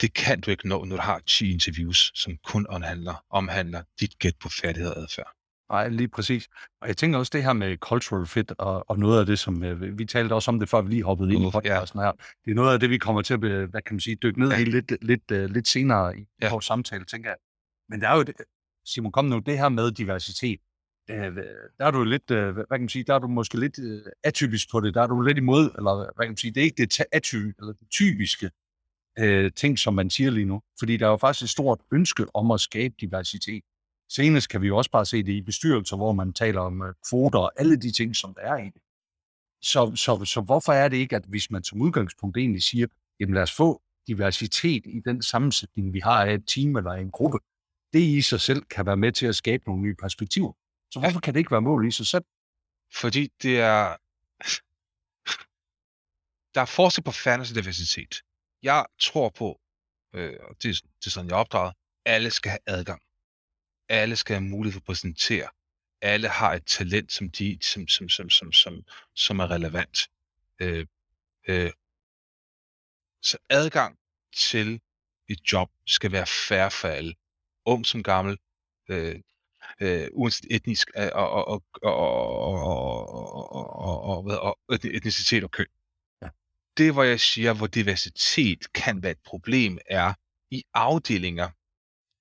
Det 0.00 0.14
kan 0.14 0.40
du 0.40 0.50
ikke 0.50 0.68
nå, 0.68 0.84
når 0.84 0.96
du 0.96 1.02
har 1.02 1.18
10 1.18 1.52
interviews, 1.52 2.12
som 2.14 2.36
kun 2.36 2.66
omhandler, 2.66 3.24
omhandler 3.30 3.82
dit 4.00 4.18
gæt 4.18 4.36
på 4.40 4.48
færdighed 4.48 4.90
og 4.90 4.98
adfærd. 5.02 5.41
Nej, 5.72 5.88
lige 5.88 6.08
præcis. 6.08 6.48
Og 6.80 6.88
jeg 6.88 6.96
tænker 6.96 7.18
også 7.18 7.30
det 7.34 7.44
her 7.44 7.52
med 7.52 7.76
cultural 7.76 8.26
fit, 8.26 8.52
og, 8.58 8.90
og 8.90 8.98
noget 8.98 9.20
af 9.20 9.26
det, 9.26 9.38
som 9.38 9.64
øh, 9.64 9.98
vi 9.98 10.04
talte 10.04 10.32
også 10.32 10.50
om 10.50 10.58
det, 10.60 10.68
før 10.68 10.80
vi 10.82 10.88
lige 10.90 11.02
hoppede 11.04 11.34
ind 11.34 11.42
i 11.42 11.50
podcasten 11.52 12.00
her. 12.00 12.12
Det 12.44 12.50
er 12.50 12.54
noget 12.54 12.72
af 12.72 12.80
det, 12.80 12.90
vi 12.90 12.98
kommer 12.98 13.22
til 13.22 13.34
at, 13.34 13.40
hvad 13.40 13.82
kan 13.82 13.94
man 13.94 14.00
sige, 14.00 14.16
dykke 14.16 14.40
ned 14.40 14.48
Ja. 14.50 14.58
i 14.60 14.64
lidt, 14.64 14.92
lidt, 15.04 15.30
uh, 15.30 15.38
lidt 15.54 15.68
senere 15.68 16.18
i 16.18 16.26
Ja. 16.42 16.50
vores 16.50 16.64
samtale, 16.64 17.04
tænker 17.04 17.30
jeg. 17.30 17.36
Men 17.88 18.00
der 18.00 18.08
er 18.08 18.16
jo, 18.16 18.22
det, 18.22 18.34
Simon, 18.86 19.12
kom 19.12 19.24
nu, 19.24 19.38
det 19.38 19.58
her 19.58 19.68
med 19.68 19.90
diversitet. 19.92 20.60
Øh, 21.10 21.36
der 21.78 21.86
er 21.86 21.90
du 21.90 22.04
lidt, 22.04 22.30
øh, 22.30 22.54
hvad 22.54 22.64
kan 22.70 22.80
man 22.80 22.88
sige, 22.88 23.04
der 23.04 23.14
er 23.14 23.18
du 23.18 23.28
måske 23.28 23.60
lidt 23.60 23.78
øh, 23.78 24.02
atypisk 24.24 24.70
på 24.70 24.80
det, 24.80 24.94
der 24.94 25.02
er 25.02 25.06
du 25.06 25.20
lidt 25.20 25.38
imod, 25.38 25.70
eller 25.78 25.96
hvad 25.96 26.24
kan 26.26 26.30
man 26.30 26.36
sige, 26.36 26.50
det 26.54 26.60
er 26.60 26.64
ikke 26.64 26.82
det 26.82 27.00
aty, 27.12 27.36
eller 27.36 27.72
det 27.72 27.88
typiske 27.90 28.50
øh, 29.18 29.50
ting, 29.56 29.78
som 29.78 29.94
man 29.94 30.10
siger 30.10 30.30
lige 30.30 30.44
nu. 30.46 30.62
Fordi 30.78 30.96
der 30.96 31.06
er 31.06 31.10
jo 31.10 31.16
faktisk 31.16 31.44
et 31.44 31.50
stort 31.50 31.80
ønske 31.92 32.26
om 32.34 32.50
at 32.50 32.60
skabe 32.60 32.94
diversitet. 33.00 33.62
Senest 34.14 34.48
kan 34.48 34.62
vi 34.62 34.66
jo 34.66 34.76
også 34.76 34.90
bare 34.90 35.06
se 35.06 35.22
det 35.22 35.32
i 35.32 35.42
bestyrelser, 35.42 35.96
hvor 35.96 36.12
man 36.12 36.32
taler 36.32 36.60
om 36.60 36.82
øh, 36.82 36.94
kvoter 37.08 37.38
og 37.38 37.52
alle 37.56 37.76
de 37.76 37.92
ting, 37.92 38.16
som 38.16 38.34
der 38.34 38.40
er 38.42 38.56
i 38.56 38.64
det. 38.64 38.82
Så, 39.62 39.92
så, 39.96 40.24
så 40.24 40.40
hvorfor 40.40 40.72
er 40.72 40.88
det 40.88 40.96
ikke, 40.96 41.16
at 41.16 41.24
hvis 41.28 41.50
man 41.50 41.64
som 41.64 41.80
udgangspunkt 41.82 42.36
egentlig 42.36 42.62
siger, 42.62 42.86
jamen 43.20 43.34
lad 43.34 43.42
os 43.42 43.52
få 43.52 43.82
diversitet 44.06 44.82
i 44.86 45.00
den 45.04 45.22
sammensætning, 45.22 45.92
vi 45.92 46.00
har 46.00 46.24
af 46.24 46.34
et 46.34 46.44
team 46.46 46.76
eller 46.76 46.90
en 46.92 47.10
gruppe, 47.10 47.38
det 47.92 48.00
i 48.00 48.22
sig 48.22 48.40
selv 48.40 48.62
kan 48.62 48.86
være 48.86 48.96
med 48.96 49.12
til 49.12 49.26
at 49.26 49.36
skabe 49.36 49.62
nogle 49.66 49.82
nye 49.82 49.94
perspektiver. 49.94 50.52
Så 50.90 51.00
hvorfor 51.00 51.20
kan 51.20 51.34
det 51.34 51.40
ikke 51.40 51.50
være 51.50 51.60
mål 51.62 51.86
i 51.86 51.90
sig 51.90 52.06
selv? 52.06 52.24
Fordi 52.94 53.28
det 53.42 53.60
er... 53.60 53.96
Der 56.54 56.60
er 56.60 56.64
forskel 56.64 57.04
på 57.04 57.10
fairness 57.12 57.50
og 57.50 57.56
diversitet. 57.56 58.14
Jeg 58.62 58.86
tror 59.00 59.28
på, 59.28 59.60
øh, 60.14 60.32
det, 60.62 60.70
er- 60.70 60.86
det 60.98 61.06
er 61.06 61.10
sådan, 61.10 61.28
jeg 61.30 61.36
opdraget, 61.36 61.74
alle 62.06 62.30
skal 62.30 62.50
have 62.50 62.58
adgang. 62.66 63.02
Alle 63.92 64.16
skal 64.16 64.36
have 64.36 64.48
mulighed 64.48 64.72
for 64.72 64.80
at 64.80 64.84
præsentere. 64.84 65.48
Alle 66.00 66.28
har 66.28 66.54
et 66.54 66.66
talent, 66.66 67.12
som, 67.12 67.30
de, 67.30 67.58
som, 67.62 67.88
som, 67.88 68.08
som, 68.08 68.30
som, 68.30 68.52
som, 68.52 68.84
som 69.14 69.38
er 69.38 69.50
relevant. 69.50 70.08
Øh, 70.60 70.86
øh. 71.48 71.70
Så 73.22 73.38
adgang 73.50 73.98
til 74.36 74.80
et 75.28 75.52
job 75.52 75.70
skal 75.86 76.12
være 76.12 76.26
færre 76.26 76.70
for 76.70 76.88
alle. 76.88 77.14
Ung 77.64 77.86
som 77.86 78.02
gammel, 78.02 78.38
øh, 78.88 79.20
øh, 79.80 80.08
uanset 80.12 80.46
etnisk 80.50 80.90
og, 80.94 81.10
og, 81.12 81.48
og, 81.48 81.62
og, 81.82 81.92
og, 81.92 82.54
og, 84.02 84.24
og, 84.24 84.58
og 84.68 84.74
etnicitet 84.84 85.44
og 85.44 85.50
køn. 85.50 85.66
Ja. 86.22 86.28
Det, 86.76 86.92
hvor 86.92 87.02
jeg 87.02 87.20
siger, 87.20 87.54
hvor 87.54 87.66
diversitet 87.66 88.72
kan 88.72 89.02
være 89.02 89.12
et 89.12 89.22
problem, 89.24 89.78
er 89.86 90.14
i 90.50 90.64
afdelinger, 90.74 91.50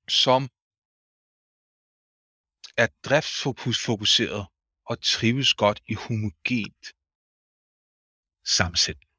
som 0.07 0.49
er 2.83 2.87
driftsfokuseret 3.03 4.45
og 4.85 5.01
trives 5.01 5.53
godt 5.53 5.81
i 5.87 5.93
homogent 5.93 6.85
sammensætning. 8.45 9.09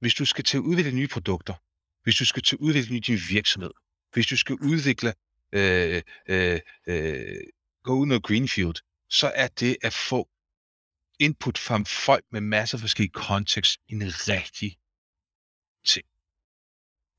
Hvis 0.00 0.14
du 0.14 0.24
skal 0.24 0.44
til 0.44 0.56
at 0.56 0.60
udvikle 0.60 0.92
nye 0.92 1.08
produkter, 1.08 1.54
hvis 2.02 2.16
du 2.16 2.24
skal 2.24 2.42
til 2.42 2.56
at 2.56 2.60
udvikle 2.60 3.00
din 3.00 3.20
virksomhed, 3.28 3.70
hvis 4.12 4.26
du 4.26 4.36
skal 4.36 4.54
udvikle 4.54 5.14
øh, 5.52 6.02
øh, 6.28 6.60
øh, 6.86 7.40
gå 7.82 7.94
ud 7.94 8.06
noget 8.06 8.22
greenfield, 8.22 8.76
så 9.08 9.32
er 9.34 9.48
det 9.48 9.76
at 9.82 9.92
få 9.92 10.28
input 11.18 11.58
fra 11.58 11.82
folk 12.06 12.24
med 12.32 12.40
masser 12.40 12.76
af 12.78 12.80
forskellige 12.80 13.12
kontekst 13.12 13.80
en 13.88 14.02
rigtig 14.02 14.78
ting 15.84 16.06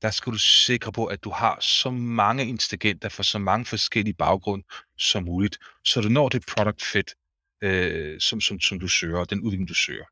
der 0.02 0.10
skal 0.10 0.32
du 0.32 0.38
sikre 0.38 0.92
på, 0.92 1.06
at 1.06 1.24
du 1.24 1.30
har 1.30 1.60
så 1.60 1.90
mange 1.90 2.46
ingredienter 2.46 3.08
for 3.08 3.22
så 3.22 3.38
mange 3.38 3.64
forskellige 3.64 4.14
baggrunde 4.14 4.66
som 4.98 5.22
muligt, 5.22 5.58
så 5.84 6.00
du 6.00 6.08
når 6.08 6.28
det 6.28 6.46
product 6.46 6.82
fit, 6.82 7.14
øh, 7.62 8.20
som, 8.20 8.40
som, 8.40 8.60
som 8.60 8.80
du 8.80 8.88
søger, 8.88 9.24
den 9.24 9.40
udvikling, 9.40 9.68
du 9.68 9.74
søger. 9.74 10.04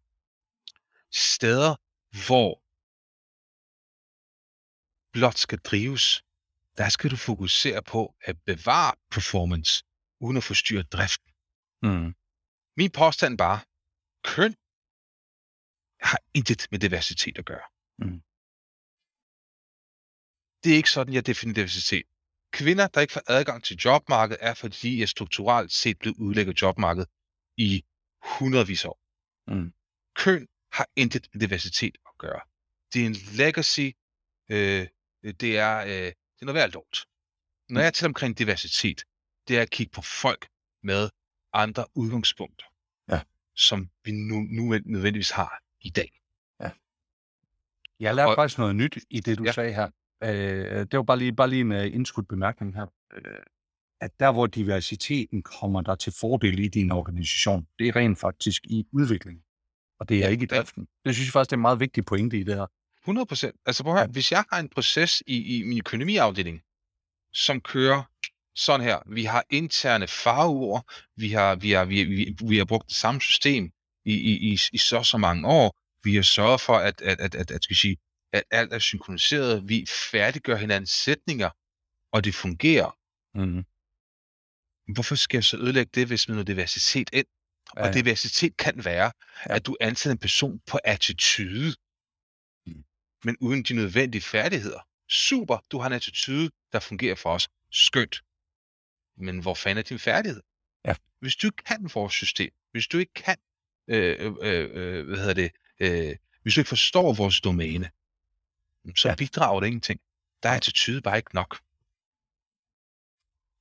Steder, 1.12 1.74
hvor 2.26 2.60
blot 5.12 5.38
skal 5.38 5.58
drives, 5.58 6.24
der 6.76 6.88
skal 6.88 7.10
du 7.10 7.16
fokusere 7.16 7.82
på 7.82 8.14
at 8.20 8.36
bevare 8.46 8.94
performance, 9.10 9.84
uden 10.20 10.36
at 10.36 10.44
forstyrre 10.44 10.82
driften. 10.82 11.32
Mm. 11.82 12.14
Min 12.76 12.90
påstand 12.90 13.38
bare, 13.38 13.60
køn 14.24 14.54
har 16.00 16.20
intet 16.34 16.66
med 16.70 16.78
diversitet 16.78 17.38
at 17.38 17.44
gøre. 17.44 17.66
Mm. 17.98 18.22
Det 20.64 20.72
er 20.72 20.76
ikke 20.76 20.90
sådan, 20.90 21.14
jeg 21.14 21.26
definerer 21.26 21.54
diversitet. 21.54 22.02
Kvinder, 22.52 22.86
der 22.86 23.00
ikke 23.00 23.12
får 23.12 23.22
adgang 23.26 23.64
til 23.64 23.76
jobmarkedet, 23.76 24.38
er 24.44 24.54
fordi 24.54 25.02
er 25.02 25.06
strukturelt 25.06 25.72
set 25.72 25.98
blevet 25.98 26.16
udlægget 26.16 26.62
jobmarkedet 26.62 27.08
i 27.56 27.84
hundredvis 28.38 28.84
af 28.84 28.88
år. 28.88 29.00
Mm. 29.54 29.72
Køn 30.16 30.48
har 30.72 30.88
intet 30.96 31.28
med 31.34 31.40
diversitet 31.40 31.96
at 32.06 32.18
gøre. 32.18 32.40
Det 32.92 33.02
er 33.02 33.06
en 33.06 33.16
legacy. 33.36 33.80
Øh, 34.50 34.86
det, 35.40 35.58
er, 35.58 35.78
øh, 35.78 35.88
det 35.90 36.14
er 36.40 36.44
noget 36.46 36.54
værd 36.54 36.70
lort. 36.72 37.06
Når 37.68 37.80
jeg 37.80 37.94
taler 37.94 38.08
omkring 38.08 38.38
diversitet, 38.38 39.04
det 39.48 39.58
er 39.58 39.62
at 39.62 39.70
kigge 39.70 39.90
på 39.90 40.02
folk 40.02 40.48
med 40.82 41.10
andre 41.52 41.84
udgangspunkter, 41.94 42.66
Ja. 43.08 43.20
som 43.54 43.90
vi 44.04 44.12
nu, 44.12 44.40
nu 44.40 44.78
nødvendigvis 44.84 45.30
har 45.30 45.62
i 45.80 45.90
dag. 45.90 46.20
Jeg 48.00 48.14
lærte 48.14 48.28
Og- 48.28 48.36
faktisk 48.36 48.58
noget 48.58 48.76
nyt 48.76 48.98
i 49.10 49.20
det, 49.20 49.38
du 49.38 49.44
Ja. 49.44 49.52
sagde 49.52 49.74
her. 49.74 49.90
Øh, 50.24 50.86
det 50.90 50.96
var 50.96 51.02
bare 51.02 51.18
lige, 51.18 51.32
bare 51.32 51.50
lige 51.50 51.60
en 51.60 51.72
uh, 51.72 51.86
indskudt 51.86 52.28
bemærkning 52.28 52.74
her. 52.74 52.86
Øh, 53.14 53.42
at 54.00 54.10
der, 54.20 54.32
hvor 54.32 54.46
diversiteten 54.46 55.42
kommer 55.42 55.80
der 55.80 55.94
til 55.94 56.12
fordel 56.20 56.58
i 56.58 56.68
din 56.68 56.92
organisation, 56.92 57.66
det 57.78 57.88
er 57.88 57.96
rent 57.96 58.18
faktisk 58.18 58.62
i 58.64 58.84
udvikling. 58.92 59.38
Og 60.00 60.08
det 60.08 60.16
er 60.16 60.20
Ja, 60.20 60.28
ikke 60.28 60.42
i 60.42 60.46
driften. 60.46 60.86
Det 61.04 61.14
synes 61.14 61.28
jeg 61.28 61.32
faktisk, 61.32 61.50
det 61.50 61.54
er 61.54 61.58
en 61.58 61.62
meget 61.62 61.80
vigtig 61.80 62.04
pointe 62.04 62.38
i 62.38 62.42
det 62.42 62.54
her. 62.54 62.66
100 63.04 63.26
procent. 63.26 63.56
Altså 63.66 63.82
prøv 63.82 63.94
at 63.94 64.00
høre, 64.00 64.08
hvis 64.08 64.32
jeg 64.32 64.44
har 64.52 64.60
en 64.60 64.68
proces 64.68 65.22
i, 65.26 65.58
i 65.58 65.62
min 65.62 65.78
økonomiafdeling, 65.78 66.60
som 67.32 67.60
kører 67.60 68.02
sådan 68.54 68.80
her. 68.80 68.98
Vi 69.06 69.24
har 69.24 69.44
interne 69.50 70.06
farveord, 70.08 70.84
vi 71.16 71.28
har, 71.28 71.54
vi 71.54 71.70
har, 71.70 71.84
vi, 71.84 72.04
vi, 72.04 72.36
vi 72.48 72.58
har 72.58 72.64
brugt 72.64 72.88
det 72.88 72.96
samme 72.96 73.20
system 73.20 73.70
i, 74.04 74.12
i, 74.12 74.52
i, 74.52 74.58
i 74.72 74.78
så 74.78 75.02
så 75.02 75.18
mange 75.18 75.48
år. 75.48 75.76
Vi 76.04 76.14
har 76.14 76.22
sørget 76.22 76.60
for, 76.60 76.76
at, 76.76 77.00
at, 77.00 77.20
at, 77.20 77.34
at, 77.34 77.50
at, 77.50 77.64
skal 77.64 77.76
sige, 77.76 77.96
at 78.34 78.44
alt 78.50 78.72
er 78.72 78.78
synkroniseret. 78.78 79.68
Vi 79.68 79.86
færdiggør 80.10 80.56
hinandens 80.56 80.90
sætninger, 80.90 81.50
og 82.12 82.24
det 82.24 82.34
fungerer. 82.34 82.98
Mm. 83.34 83.64
Hvorfor 84.94 85.14
skal 85.14 85.36
jeg 85.36 85.44
så 85.44 85.56
ødelægge 85.56 85.90
det, 85.94 86.06
hvis 86.06 86.28
man 86.28 86.34
noget 86.34 86.46
diversitet 86.46 87.10
ind? 87.12 87.26
Og 87.70 87.86
Ja. 87.86 87.92
diversitet 87.92 88.56
kan 88.56 88.84
være, 88.84 89.12
Ja. 89.48 89.54
at 89.56 89.66
du 89.66 89.76
ansætter 89.80 90.12
en 90.14 90.18
person 90.18 90.60
på 90.66 90.78
attitude, 90.84 91.74
Mm. 92.66 92.84
men 93.24 93.36
uden 93.40 93.62
de 93.62 93.74
nødvendige 93.74 94.22
færdigheder. 94.22 94.80
Super, 95.08 95.58
du 95.70 95.78
har 95.78 95.86
en 95.86 95.92
attitude, 95.92 96.50
der 96.72 96.80
fungerer 96.80 97.14
for 97.14 97.30
os. 97.34 97.48
Skønt. 97.70 98.22
Men 99.16 99.38
hvor 99.38 99.54
fanden 99.54 99.78
er 99.78 99.82
din 99.82 99.98
færdighed? 99.98 100.42
Ja. 100.84 100.94
Hvis 101.20 101.36
du 101.36 101.46
ikke 101.46 101.64
kan 101.64 101.90
vores 101.94 102.14
system, 102.14 102.50
hvis 102.72 102.86
du 102.86 102.98
ikke 102.98 103.12
kan, 103.14 103.36
øh, 103.88 104.16
øh, 104.20 104.68
øh, 104.72 105.06
hvad 105.06 105.18
hedder 105.18 105.34
det, 105.34 105.50
øh, 105.80 106.16
hvis 106.42 106.54
du 106.54 106.60
ikke 106.60 106.68
forstår 106.68 107.14
vores 107.14 107.40
domæne, 107.40 107.90
så 108.96 109.08
Ja. 109.08 109.14
bidrager 109.14 109.60
det 109.60 109.66
ingenting. 109.66 110.00
Der 110.42 110.48
er 110.48 110.56
attitude 110.56 111.00
bare 111.02 111.16
ikke 111.16 111.34
nok. 111.34 111.58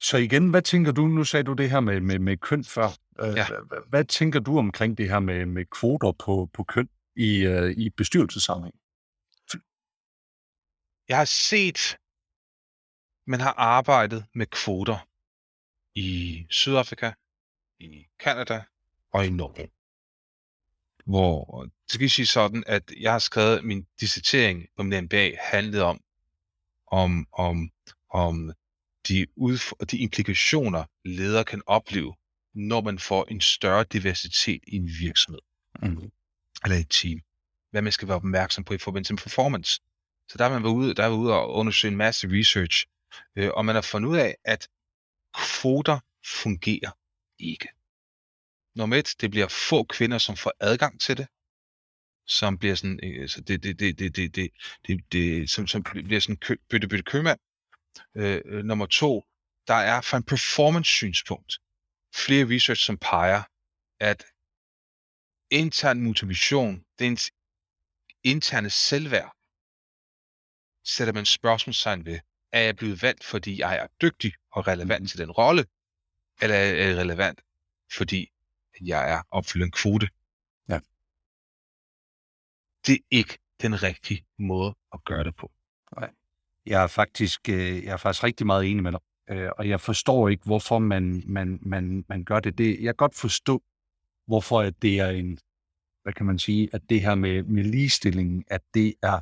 Så 0.02 0.18
igen, 0.18 0.50
hvad 0.50 0.62
tænker 0.62 0.92
du, 0.92 1.08
nu 1.08 1.24
sagde 1.24 1.44
du 1.44 1.54
det 1.54 1.70
her 1.70 1.80
med, 1.80 2.00
med, 2.02 2.20
med 2.20 2.38
køn 2.38 2.64
før. 2.64 2.88
Øh, 3.20 3.34
Ja. 3.36 3.48
hvad, 3.48 3.90
hvad 3.90 4.06
tænker 4.06 4.40
du 4.40 4.58
omkring 4.58 4.98
det 4.98 5.10
her 5.10 5.20
med, 5.20 5.46
med 5.46 5.66
kvoter 5.66 6.12
på, 6.12 6.50
på 6.54 6.64
køn 6.64 6.90
i, 7.16 7.38
øh, 7.46 7.72
i 7.72 7.90
bestyrelsessammenhæng? 7.90 8.76
Jeg 11.10 11.18
har 11.18 11.26
set, 11.26 11.98
man 13.28 13.40
har 13.40 13.54
arbejdet 13.54 14.26
med 14.36 14.46
kvoter 14.46 15.08
i 15.96 16.46
Sydafrika, 16.50 17.12
i 17.80 18.08
Kanada 18.20 18.64
og 19.14 19.26
i 19.26 19.30
Norge. 19.30 19.70
Hvor, 21.06 21.62
det 21.64 21.72
skal 21.94 22.10
sige 22.10 22.26
sådan, 22.26 22.64
at 22.68 22.92
jeg 23.00 23.12
har 23.12 23.20
skrevet 23.20 23.64
min 23.64 23.88
dissertering 24.00 24.66
på 24.78 24.84
min 24.84 25.04
MBA 25.04 25.32
handlede 25.40 25.84
om, 25.84 26.02
om, 26.92 27.28
om, 27.34 27.70
om 28.10 28.54
de, 29.08 29.28
udf- 29.38 29.86
de 29.92 29.98
implikationer, 29.98 30.84
ledere 31.06 31.44
kan 31.46 31.62
opleve, 31.66 32.16
når 32.54 32.82
man 32.82 33.00
får 33.00 33.26
en 33.32 33.42
større 33.42 33.84
diversitet 33.84 34.62
i 34.68 34.76
en 34.76 34.90
virksomhed 35.00 35.40
Mm. 35.82 36.12
eller 36.64 36.78
et 36.78 36.90
team. 36.90 37.20
Hvad 37.72 37.82
man 37.82 37.92
skal 37.92 38.08
være 38.08 38.16
opmærksom 38.16 38.64
på 38.64 38.74
i 38.74 38.78
forbindelse 38.78 39.14
med 39.14 39.18
performance. 39.20 39.82
Så 40.28 40.38
der 40.38 40.44
har 40.44 40.52
man 40.52 40.64
været 40.64 40.74
ude, 40.74 40.94
der 40.94 41.04
er 41.04 41.10
ude 41.10 41.34
og 41.34 41.54
undersøge 41.54 41.92
en 41.92 41.98
masse 41.98 42.28
research, 42.32 42.86
øh, 43.36 43.50
og 43.54 43.66
man 43.66 43.76
har 43.76 43.82
fundet 43.82 44.10
ud 44.10 44.18
af, 44.18 44.36
at 44.46 44.68
kvoter 45.34 46.00
fungerer 46.42 46.98
ikke. 47.40 47.68
Nummer 48.76 48.96
et, 48.98 49.16
det 49.22 49.32
bliver 49.32 49.48
få 49.48 49.84
kvinder, 49.84 50.18
som 50.18 50.36
får 50.36 50.54
adgang 50.60 51.02
til 51.02 51.18
det, 51.18 51.28
som 52.28 52.58
bliver 52.58 52.76
sådan, 52.76 53.00
øh, 53.04 53.30
så 53.30 53.42
det, 53.42 53.64
det, 53.64 53.80
det, 53.80 54.00
det, 54.00 54.16
det, 54.16 54.36
det, 54.36 54.52
det, 54.88 55.12
det 55.12 55.50
som, 55.50 55.68
som 55.68 55.84
bliver 55.84 56.20
sådan 56.20 56.38
kø, 56.38 56.56
bytte, 56.70 56.88
bytte 56.88 57.04
købmand. 57.04 57.40
Øh, 58.16 58.42
øh, 58.46 58.64
nummer 58.64 58.86
to, 58.86 59.24
der 59.68 59.74
er 59.74 60.02
fra 60.02 60.18
en 60.18 60.24
performance-synspunkt 60.24 61.60
flere 62.16 62.56
research, 62.56 62.86
som 62.86 62.98
peger, 62.98 63.44
at 64.00 64.26
intern 65.52 66.02
motivation, 66.02 66.84
det 67.00 67.06
er 67.08 67.12
ens 67.12 67.32
interne 68.24 68.70
selvværd, 68.70 69.36
sætter 70.86 71.14
man 71.14 71.26
spørgsmålstegn 71.26 72.06
ved. 72.06 72.20
Er 72.52 72.62
jeg 72.62 72.76
blevet 72.76 73.02
valgt, 73.02 73.24
fordi 73.24 73.60
jeg 73.60 73.78
er 73.78 73.88
dygtig 74.02 74.34
og 74.52 74.68
relevant 74.68 75.02
Mhm. 75.02 75.08
til 75.08 75.20
den 75.20 75.32
rolle? 75.32 75.66
Eller 76.42 76.56
er 76.56 76.88
jeg 76.88 76.98
relevant, 76.98 77.42
fordi 77.92 78.33
jeg 78.82 79.14
er 79.14 79.22
opfyldt 79.32 79.66
en 79.66 79.72
kvote? 79.72 80.10
Ja. 80.70 80.80
Det 82.88 82.94
er 82.94 83.06
ikke 83.12 83.38
den 83.62 83.84
rigtige 83.84 84.26
måde 84.40 84.76
at 84.94 85.04
gøre 85.06 85.24
det 85.24 85.36
på. 85.36 85.52
Jeg 86.66 86.84
er 86.84 86.88
faktisk, 86.88 87.50
øh, 87.50 87.84
jeg 87.84 87.94
er 87.94 87.98
faktisk 87.98 88.24
rigtig 88.24 88.46
meget 88.48 88.72
enig 88.72 88.84
med 88.84 88.92
dig. 88.92 89.00
Øh, 89.30 89.50
og 89.58 89.70
jeg 89.70 89.82
forstår 89.82 90.30
ikke, 90.30 90.46
hvorfor 90.46 90.80
man, 90.80 91.24
man, 91.28 91.60
man, 91.62 92.06
man 92.10 92.24
gør 92.24 92.40
det. 92.40 92.58
det. 92.58 92.70
Jeg 92.70 92.86
kan 92.86 92.96
godt 92.96 93.16
forstå, 93.16 93.64
hvorfor 94.28 94.62
at 94.62 94.82
det 94.82 95.00
er 95.00 95.10
en, 95.10 95.38
hvad 96.04 96.14
kan 96.14 96.26
man 96.26 96.40
sige, 96.40 96.70
at 96.74 96.82
det 96.90 97.02
her 97.02 97.16
med, 97.16 97.44
med 97.44 97.64
ligestillingen, 97.64 98.44
at 98.48 98.62
det 98.74 98.94
er 99.02 99.20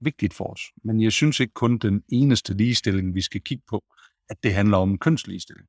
vigtigt 0.00 0.34
for 0.34 0.44
os. 0.44 0.62
Men 0.84 1.02
jeg 1.02 1.12
synes 1.12 1.40
ikke 1.40 1.52
kun 1.52 1.78
den 1.78 2.02
eneste 2.12 2.54
ligestilling, 2.54 3.14
vi 3.14 3.20
skal 3.20 3.40
kigge 3.40 3.64
på, 3.68 3.84
at 4.28 4.36
det 4.42 4.54
handler 4.54 4.76
om 4.76 4.98
kønsligestilling. 4.98 5.68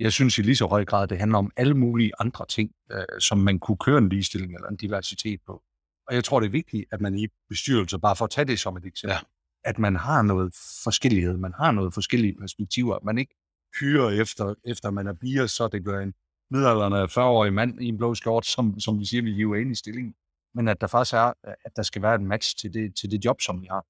Jeg 0.00 0.12
synes 0.12 0.38
i 0.38 0.42
lige 0.42 0.56
så 0.56 0.66
høj 0.66 0.84
grad, 0.84 1.08
det 1.08 1.18
handler 1.18 1.38
om 1.38 1.50
alle 1.56 1.74
mulige 1.74 2.12
andre 2.20 2.46
ting, 2.46 2.70
øh, 2.92 3.04
som 3.20 3.38
man 3.38 3.58
kunne 3.58 3.76
køre 3.76 3.98
en 3.98 4.08
ligestilling 4.08 4.54
eller 4.54 4.68
en 4.68 4.76
diversitet 4.76 5.40
på. 5.46 5.62
Og 6.08 6.14
jeg 6.14 6.24
tror, 6.24 6.40
det 6.40 6.46
er 6.46 6.50
vigtigt, 6.50 6.84
at 6.92 7.00
man 7.00 7.14
i 7.18 7.26
bestyrelser, 7.48 7.98
bare 7.98 8.16
for 8.16 8.24
at 8.24 8.30
tage 8.30 8.44
det 8.44 8.58
som 8.58 8.76
et 8.76 8.84
eksempel, 8.84 9.12
Ja. 9.14 9.18
at 9.64 9.78
man 9.78 9.96
har 9.96 10.22
noget 10.22 10.54
forskellighed, 10.84 11.36
man 11.36 11.52
har 11.58 11.72
noget 11.72 11.94
forskellige 11.94 12.34
perspektiver, 12.40 12.98
man 13.04 13.18
ikke 13.18 13.34
hyrer 13.80 14.10
efter, 14.10 14.54
efter 14.64 14.90
man 14.90 15.06
er 15.06 15.12
bier, 15.12 15.46
så 15.46 15.68
det 15.68 15.84
gør 15.84 16.00
en 16.00 16.14
midaldrende 16.50 17.04
40-årig 17.04 17.52
mand 17.52 17.82
i 17.82 17.86
en 17.88 17.96
blå 17.98 18.14
skjort, 18.14 18.46
som, 18.46 18.80
som 18.80 18.98
vi 19.00 19.04
siger, 19.06 19.22
vi 19.22 19.34
hiver 19.34 19.56
ind 19.56 19.72
i 19.72 19.74
stillingen. 19.74 20.14
Men 20.54 20.68
at 20.68 20.80
der 20.80 20.86
faktisk 20.86 21.14
er, 21.14 21.32
at 21.64 21.72
der 21.76 21.82
skal 21.82 22.02
være 22.02 22.14
en 22.14 22.26
match 22.26 22.56
til 22.56 22.74
det, 22.74 22.96
til 23.00 23.10
det 23.10 23.24
job, 23.24 23.40
som 23.40 23.62
vi 23.62 23.66
har. 23.70 23.86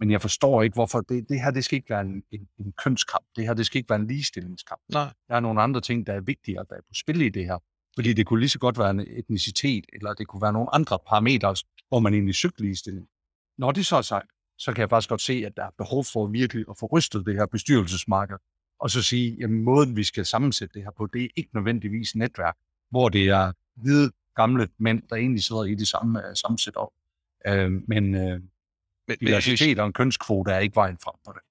Men 0.00 0.10
jeg 0.10 0.20
forstår 0.20 0.62
ikke, 0.62 0.74
hvorfor 0.74 1.00
det, 1.00 1.28
det 1.28 1.40
her, 1.40 1.50
det 1.50 1.64
skal 1.64 1.76
ikke 1.76 1.90
være 1.90 2.00
en, 2.00 2.22
en, 2.30 2.48
en 2.58 2.72
kønskamp. 2.84 3.24
Det 3.36 3.44
her, 3.44 3.54
det 3.54 3.66
skal 3.66 3.78
ikke 3.78 3.90
være 3.90 4.00
en 4.00 4.06
ligestillingskamp. 4.06 4.80
Nej. 4.92 5.12
Der 5.28 5.34
er 5.34 5.40
nogle 5.40 5.62
andre 5.62 5.80
ting, 5.80 6.06
der 6.06 6.12
er 6.12 6.20
vigtigere, 6.20 6.64
der 6.70 6.76
er 6.76 6.80
på 6.80 6.94
spil 6.94 7.20
i 7.20 7.28
det 7.28 7.44
her. 7.44 7.58
Fordi 7.94 8.12
det 8.12 8.26
kunne 8.26 8.40
lige 8.40 8.48
så 8.48 8.58
godt 8.58 8.78
være 8.78 8.90
en 8.90 9.00
etnicitet, 9.00 9.84
eller 9.92 10.14
det 10.14 10.26
kunne 10.26 10.42
være 10.42 10.52
nogle 10.52 10.74
andre 10.74 10.98
parametre, 11.08 11.56
hvor 11.88 12.00
man 12.00 12.14
egentlig 12.14 12.34
søgte 12.34 12.62
ligestilling. 12.62 13.06
Når 13.58 13.72
det 13.72 13.86
så 13.86 13.96
er 13.96 14.02
sagt, 14.02 14.26
så 14.58 14.72
kan 14.72 14.80
jeg 14.80 14.90
faktisk 14.90 15.08
godt 15.08 15.20
se, 15.20 15.42
at 15.46 15.52
der 15.56 15.64
er 15.64 15.70
behov 15.78 16.04
for 16.04 16.26
virkelig 16.26 16.64
at 16.70 16.76
få 16.80 16.86
rystet 16.86 17.26
det 17.26 17.34
her 17.34 17.46
bestyrelsesmarked, 17.46 18.36
og 18.80 18.90
så 18.90 19.02
sige, 19.02 19.44
at 19.44 19.50
måden, 19.50 19.96
vi 19.96 20.04
skal 20.04 20.26
sammensætte 20.26 20.74
det 20.74 20.82
her 20.82 20.90
på, 20.96 21.06
det 21.06 21.24
er 21.24 21.28
ikke 21.36 21.50
nødvendigvis 21.54 22.14
netværk, 22.14 22.56
hvor 22.90 23.08
det 23.08 23.28
er 23.28 23.52
hvide, 23.76 24.10
gamle 24.36 24.68
mænd, 24.78 25.02
der 25.10 25.16
egentlig 25.16 25.44
sidder 25.44 25.64
i 25.64 25.74
det 25.74 25.88
samme 25.88 26.18
uh, 26.18 26.34
samme 26.34 26.58
setup. 26.58 26.88
Uh, 27.48 27.88
men 27.88 28.14
uh, 28.14 28.40
Men, 29.08 29.16
men 29.20 29.26
diversitet 29.28 29.78
og 29.78 29.86
en 29.86 29.92
kønskvote 29.92 30.50
er 30.50 30.58
ikke 30.58 30.76
vejen 30.76 30.98
frem 30.98 31.14
på 31.24 31.32
det. 31.32 31.42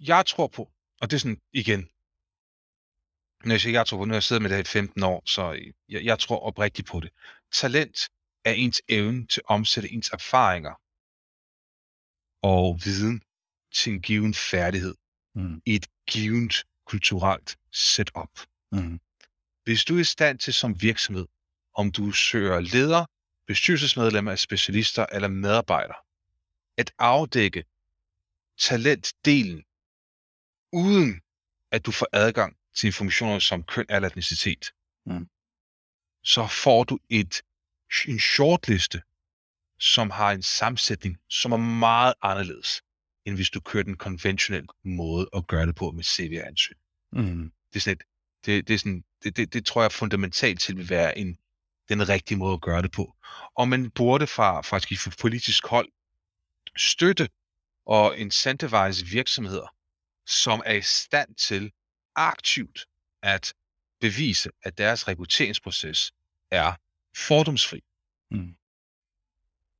jeg 0.00 0.26
tror 0.26 0.46
på, 0.46 0.72
og 1.00 1.10
det 1.10 1.16
er 1.16 1.20
sådan 1.20 1.40
igen, 1.52 1.88
når 3.44 3.52
jeg 3.52 3.60
siger, 3.60 3.72
jeg 3.78 3.86
tror 3.86 3.98
på, 3.98 4.04
nu 4.04 4.10
har 4.10 4.16
jeg 4.16 4.22
siddet 4.22 4.42
med 4.42 4.50
det 4.50 4.56
her 4.56 4.62
i 4.62 4.66
15 4.66 5.02
år, 5.02 5.22
så 5.26 5.72
jeg, 5.88 6.04
jeg 6.04 6.18
tror 6.18 6.38
oprigtigt 6.40 6.88
på 6.88 7.00
det. 7.00 7.10
Talent 7.52 8.08
er 8.44 8.52
ens 8.52 8.82
evne 8.88 9.26
til 9.26 9.40
at 9.40 9.44
omsætte 9.54 9.92
ens 9.92 10.10
erfaringer 10.10 10.74
og 12.42 12.80
viden 12.84 13.22
til 13.74 13.92
en 13.92 14.02
given 14.02 14.34
færdighed 14.34 14.94
Mm. 15.36 15.62
i 15.66 15.74
et 15.74 15.86
givet 16.08 16.64
kulturelt 16.86 17.56
setup. 17.72 18.40
Mm. 18.72 19.00
Hvis 19.64 19.84
du 19.84 19.96
er 19.96 20.00
i 20.00 20.04
stand 20.04 20.38
til 20.38 20.54
som 20.54 20.82
virksomhed, 20.82 21.26
om 21.74 21.92
du 21.92 22.12
søger 22.12 22.60
leder, 22.60 23.06
bestyrelsesmedlemmer, 23.46 24.36
specialister 24.36 25.06
eller 25.12 25.28
medarbejdere, 25.28 25.96
at 26.76 26.92
afdække 26.98 27.64
talentdelen, 28.58 29.64
uden 30.72 31.20
at 31.70 31.86
du 31.86 31.92
får 31.92 32.08
adgang 32.12 32.56
til 32.76 32.86
informationer 32.86 33.38
som 33.38 33.62
køn 33.62 33.86
eller 33.88 34.08
etnicitet, 34.08 34.72
Mm. 35.08 35.28
så 36.22 36.46
får 36.46 36.84
du 36.84 36.98
et, 37.08 37.42
en 38.08 38.20
shortliste, 38.20 39.02
som 39.78 40.10
har 40.10 40.32
en 40.32 40.42
sammensætning, 40.42 41.16
som 41.28 41.52
er 41.52 41.56
meget 41.56 42.14
anderledes, 42.22 42.82
end 43.24 43.34
hvis 43.34 43.50
du 43.50 43.60
kører 43.60 43.82
den 43.84 43.96
konventionelle 43.96 44.68
måde 44.84 45.28
at 45.36 45.46
gøre 45.46 45.66
det 45.66 45.74
på 45.74 45.90
med 45.90 46.04
CV-ansøgning. 46.04 46.82
Mm. 47.12 47.52
Det 47.72 47.76
er 47.76 47.80
sådan 47.80 47.92
et, 47.96 48.02
det, 48.46 48.68
det, 48.68 48.74
er 48.74 48.78
sådan, 48.78 49.04
det, 49.22 49.36
det, 49.36 49.52
det 49.52 49.66
tror 49.66 49.82
jeg 49.82 49.92
fundamentalt 49.92 50.60
til 50.60 50.76
vil 50.76 50.90
være 50.90 51.18
en, 51.18 51.38
den 51.88 52.08
rigtige 52.08 52.38
måde 52.38 52.54
at 52.54 52.60
gøre 52.60 52.82
det 52.82 52.92
på. 52.92 53.14
Og 53.54 53.68
man 53.68 53.90
burde 53.90 54.26
fra, 54.26 54.60
faktisk 54.60 55.02
fra 55.02 55.10
politisk 55.20 55.66
hold 55.66 55.88
støtte 56.76 57.28
og 57.86 58.18
incentivize 58.18 59.06
virksomheder, 59.06 59.74
som 60.26 60.62
er 60.66 60.74
i 60.74 60.82
stand 60.82 61.34
til 61.34 61.72
aktivt 62.14 62.86
at 63.22 63.54
bevise, 64.00 64.50
at 64.62 64.78
deres 64.78 65.08
rekrutteringsproces 65.08 66.12
er 66.50 66.72
fordomsfri. 67.16 67.80
Mm. 68.30 68.56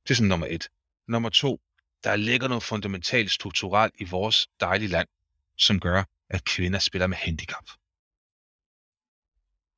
Det 0.03 0.09
er 0.09 0.15
sådan 0.15 0.27
nummer 0.27 0.47
et. 0.49 0.69
Nummer 1.07 1.29
to, 1.29 1.61
der 2.03 2.15
ligger 2.15 2.47
noget 2.47 2.63
fundamentalt 2.63 3.31
strukturelt 3.31 3.93
i 3.99 4.03
vores 4.03 4.47
dejlige 4.59 4.89
land, 4.89 5.07
som 5.57 5.79
gør, 5.79 6.03
at 6.29 6.43
kvinder 6.45 6.79
spiller 6.79 7.07
med 7.07 7.17
handicap. 7.17 7.69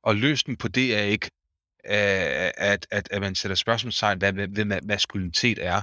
Og 0.02 0.16
løsningen 0.16 0.58
på 0.58 0.68
det 0.68 0.96
er 0.96 1.02
ikke, 1.02 1.30
at, 1.84 2.86
at, 2.90 3.08
at 3.10 3.20
man 3.20 3.34
sætter 3.34 3.54
spørgsmålstegn, 3.54 4.18
hvad, 4.18 4.32
hvad, 4.32 4.48
hvad 4.48 4.64
ma- 4.64 4.86
maskulinitet 4.86 5.64
er, 5.66 5.82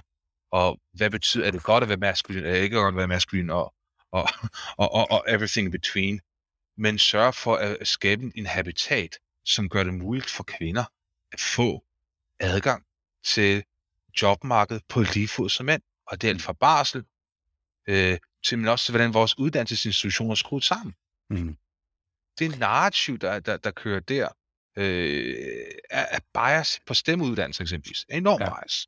og 0.52 0.80
hvad 0.94 1.10
betyder, 1.10 1.48
er 1.48 1.52
det 1.52 1.64
godt 1.64 1.84
at 1.84 1.90
være 1.90 1.98
maskulin, 1.98 2.46
er 2.46 2.52
det 2.52 2.62
ikke 2.62 2.76
godt 2.76 2.94
at 2.94 2.98
være 2.98 3.08
maskulin, 3.08 3.50
og, 3.50 3.74
og, 4.12 4.30
og, 4.78 4.94
og, 4.94 5.12
og 5.12 5.26
everything 5.28 5.66
in 5.66 5.72
between, 5.72 6.22
men 6.78 7.00
sørge 7.00 7.34
for 7.34 7.56
at 7.56 7.88
skabe 7.88 8.32
en 8.36 8.46
habitat, 8.46 9.20
som 9.46 9.70
gør 9.70 9.84
det 9.84 9.94
muligt 9.94 10.30
for 10.30 10.44
kvinder 10.44 10.84
at 11.32 11.40
få 11.40 11.84
adgang 12.40 12.84
til 13.26 13.64
jobmarkedet 14.22 14.84
på 14.90 15.02
lige 15.02 15.28
fod 15.28 15.50
som 15.50 15.66
mænd, 15.66 15.82
og 16.08 16.22
det 16.22 16.28
er 16.28 16.32
alt 16.32 16.42
fra 16.42 16.54
barsel, 16.54 17.04
øh, 17.88 18.18
til 18.44 18.60
men 18.60 18.68
også 18.68 18.86
til, 18.86 18.92
hvordan 18.92 19.14
vores 19.14 19.38
uddannelsesinstitutioner 19.38 20.32
er 20.32 20.36
skruet 20.36 20.64
sammen. 20.64 20.96
Mm. 21.30 21.58
Det 22.40 22.60
narrativ, 22.60 23.18
der, 23.18 23.40
der, 23.40 23.58
der 23.58 23.72
kører 23.72 24.00
der, 24.00 24.30
øh, 24.78 25.36
er, 25.90 26.06
er 26.12 26.20
bias 26.34 26.80
på 26.88 26.94
stemmeuddannelse 26.94 27.62
eksempelvis. 27.64 28.06
Enorm 28.10 28.42
Ja. 28.42 28.46
ja. 28.46 28.62
bias. 28.62 28.88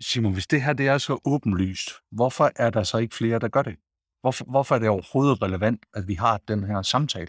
Simon, 0.00 0.32
hvis 0.32 0.46
det 0.46 0.62
her 0.62 0.72
det 0.72 0.86
er 0.88 0.98
så 0.98 1.20
åbenlyst, 1.24 1.90
hvorfor 2.10 2.52
er 2.56 2.70
der 2.70 2.82
så 2.82 2.98
ikke 2.98 3.14
flere, 3.14 3.38
der 3.38 3.48
gør 3.48 3.62
det? 3.62 3.76
Hvorfor, 4.20 4.44
hvorfor 4.44 4.74
er 4.74 4.78
det 4.78 4.88
overhovedet 4.88 5.42
relevant, 5.42 5.86
at 5.94 6.08
vi 6.08 6.14
har 6.14 6.38
den 6.38 6.64
her 6.64 6.82
samtale? 6.82 7.28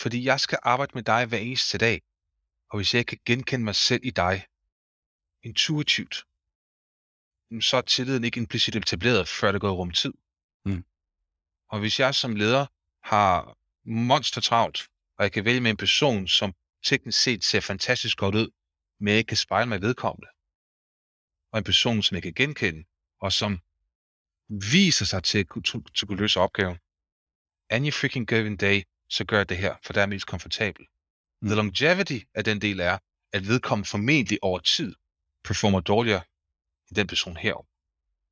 Fordi 0.00 0.24
jeg 0.24 0.40
skal 0.40 0.58
arbejde 0.62 0.92
med 0.94 1.02
dig 1.02 1.26
hver 1.26 1.38
eneste 1.38 1.78
dag, 1.78 2.02
og 2.70 2.78
hvis 2.78 2.94
jeg 2.94 3.06
kan 3.06 3.18
genkende 3.24 3.64
mig 3.64 3.74
selv 3.74 4.00
i 4.04 4.10
dig, 4.10 4.46
intuitivt, 5.42 6.24
så 7.60 7.76
er 7.76 7.80
tilliden 7.80 8.24
ikke 8.24 8.40
implicit 8.40 8.76
etableret, 8.76 9.28
før 9.28 9.52
det 9.52 9.60
går 9.60 9.72
rum 9.72 9.90
tid. 9.90 10.12
Mm. 10.64 10.84
Og 11.70 11.80
hvis 11.80 12.00
jeg 12.00 12.14
som 12.14 12.34
leder 12.34 12.66
har 13.02 13.57
monster 13.88 14.40
travlt, 14.40 14.88
og 15.18 15.22
jeg 15.22 15.32
kan 15.32 15.44
vælge 15.44 15.60
med 15.60 15.70
en 15.70 15.76
person, 15.76 16.28
som 16.28 16.54
teknisk 16.84 17.22
set 17.22 17.44
ser 17.44 17.60
fantastisk 17.60 18.18
godt 18.18 18.34
ud, 18.34 18.50
men 19.00 19.08
jeg 19.08 19.18
ikke 19.18 19.28
kan 19.28 19.36
spejle 19.36 19.68
mig 19.68 19.82
vedkommende, 19.82 20.28
og 21.52 21.58
en 21.58 21.64
person, 21.64 22.02
som 22.02 22.14
jeg 22.14 22.22
kan 22.22 22.34
genkende, 22.34 22.84
og 23.20 23.32
som 23.32 23.58
viser 24.72 25.04
sig 25.04 25.22
til 25.22 25.38
at 25.38 25.48
kunne, 25.48 25.64
løse 26.08 26.40
opgaven, 26.40 26.78
any 27.70 27.92
freaking 27.92 28.28
given 28.28 28.56
day, 28.56 28.82
så 29.08 29.24
gør 29.24 29.36
jeg 29.36 29.48
det 29.48 29.56
her, 29.56 29.76
for 29.84 29.92
der 29.92 30.02
er 30.02 30.06
mest 30.06 30.26
komfortabel. 30.26 30.86
Mm. 31.42 31.48
The 31.48 31.56
longevity 31.56 32.18
af 32.34 32.44
den 32.44 32.60
del 32.60 32.80
er, 32.80 32.98
at 33.32 33.48
vedkommende 33.48 33.88
formentlig 33.88 34.38
over 34.42 34.58
tid 34.58 34.94
performer 35.44 35.80
dårligere 35.80 36.22
end 36.88 36.96
den 36.96 37.06
person 37.06 37.36
herovre. 37.36 37.77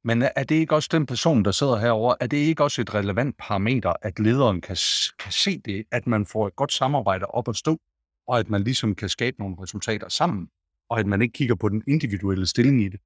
Men 0.08 0.22
er 0.22 0.44
det 0.48 0.54
ikke 0.54 0.74
også 0.74 0.88
den 0.92 1.06
person, 1.06 1.44
der 1.44 1.52
sidder 1.52 1.76
herover? 1.78 2.14
Er 2.20 2.26
det 2.26 2.36
ikke 2.36 2.64
også 2.64 2.80
et 2.82 2.94
relevant 2.94 3.36
parameter, 3.38 3.92
at 4.02 4.18
lederen 4.18 4.60
kan, 4.60 4.76
kan 5.18 5.32
se 5.32 5.58
det, 5.58 5.84
at 5.92 6.06
man 6.06 6.26
får 6.26 6.46
et 6.46 6.56
godt 6.56 6.72
samarbejde 6.72 7.26
op 7.26 7.48
at 7.48 7.56
stå, 7.56 7.80
og 8.28 8.38
at 8.38 8.48
man 8.50 8.62
ligesom 8.64 8.94
kan 8.94 9.08
skabe 9.08 9.36
nogle 9.38 9.56
resultater 9.62 10.08
sammen, 10.08 10.48
og 10.90 11.00
at 11.00 11.06
man 11.06 11.22
ikke 11.22 11.32
kigger 11.32 11.54
på 11.54 11.68
den 11.68 11.82
individuelle 11.88 12.46
stilling 12.46 12.82
i 12.82 12.88
det? 12.88 13.00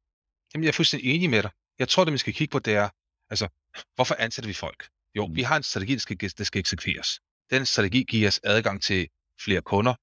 Jamen, 0.54 0.64
jeg 0.64 0.68
er 0.68 0.72
fuldstændig 0.72 1.14
enig 1.14 1.30
med 1.30 1.42
dig. 1.42 1.50
Jeg 1.78 1.88
tror, 1.88 2.04
det 2.04 2.12
vi 2.12 2.18
skal 2.18 2.34
kigge 2.34 2.52
på, 2.52 2.58
det 2.58 2.74
er, 2.74 2.88
altså, 3.30 3.48
hvorfor 3.94 4.14
ansætter 4.18 4.48
vi 4.48 4.54
folk? 4.54 4.88
Jo, 5.16 5.26
Mm. 5.26 5.36
vi 5.36 5.42
har 5.42 5.56
en 5.56 5.62
strategi, 5.62 5.92
der 5.92 5.98
skal, 5.98 6.16
der 6.38 6.44
skal 6.44 6.58
eksekveres. 6.58 7.20
Den 7.50 7.66
strategi 7.66 8.04
giver 8.08 8.28
os 8.28 8.40
adgang 8.44 8.82
til 8.82 9.08
flere 9.44 9.62
kunder, 9.62 9.94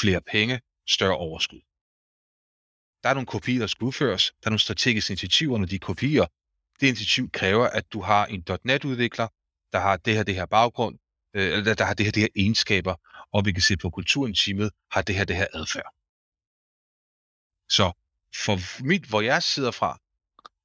flere 0.00 0.20
penge, 0.20 0.60
større 0.88 1.16
overskud. 1.16 1.60
Der 3.02 3.08
er 3.10 3.14
nogle 3.14 3.26
kopier, 3.26 3.58
der 3.58 3.66
skal 3.66 3.84
udføres. 3.84 4.24
Der 4.40 4.46
er 4.48 4.50
nogle 4.50 4.58
strategiske 4.58 5.10
initiativer, 5.12 5.58
når 5.58 5.66
de 5.66 5.78
kopier. 5.78 6.26
Det 6.80 6.86
initiativ 6.86 7.30
kræver, 7.30 7.66
at 7.66 7.92
du 7.92 8.00
har 8.00 8.26
en 8.26 8.44
.NET-udvikler, 8.64 9.28
der 9.72 9.78
har 9.78 9.96
det 9.96 10.14
her, 10.14 10.22
det 10.22 10.34
her 10.34 10.46
baggrund, 10.46 10.98
øh, 11.34 11.52
eller 11.52 11.74
der 11.74 11.84
har 11.84 11.94
det 11.94 12.06
her, 12.06 12.12
det 12.12 12.22
her 12.22 12.28
egenskaber, 12.36 12.94
og 13.32 13.44
vi 13.44 13.52
kan 13.52 13.62
se 13.62 13.76
på 13.76 13.90
kulturen 13.90 14.34
teamet, 14.34 14.70
har 14.90 15.02
det 15.02 15.14
her, 15.14 15.24
det 15.24 15.36
her 15.36 15.46
adfærd. 15.54 15.92
Så 17.68 17.92
for 18.44 18.84
mit, 18.84 19.04
hvor 19.04 19.20
jeg 19.20 19.42
sidder 19.42 19.70
fra, 19.70 20.00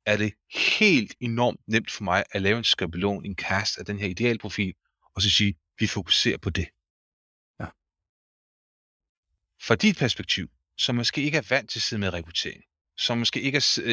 er 0.06 0.18
det 0.18 0.34
helt 0.78 1.16
enormt 1.20 1.60
nemt 1.68 1.92
for 1.92 2.04
mig 2.04 2.24
at 2.32 2.42
lave 2.42 2.58
en 2.58 2.64
skabelon, 2.64 3.26
en 3.26 3.36
cast 3.36 3.78
af 3.78 3.86
den 3.86 4.00
her 4.00 4.08
idealprofil, 4.08 4.74
og 5.16 5.22
så 5.22 5.30
sige, 5.30 5.56
vi 5.80 5.88
fokuserer 5.88 6.38
på 6.38 6.50
det. 6.50 6.68
Ja. 7.60 7.66
Fra 9.68 9.76
dit 9.76 9.98
perspektiv, 9.98 10.50
som 10.78 10.96
måske 10.96 11.22
ikke 11.22 11.38
er 11.38 11.48
vant 11.50 11.70
til 11.70 11.80
at 11.80 11.84
sidde 11.84 12.00
med 12.00 12.14
rekruttering, 12.14 12.64
som 13.02 13.18
måske 13.18 13.42
ikke 13.42 13.56
er, 13.58 13.80
øh, 13.84 13.92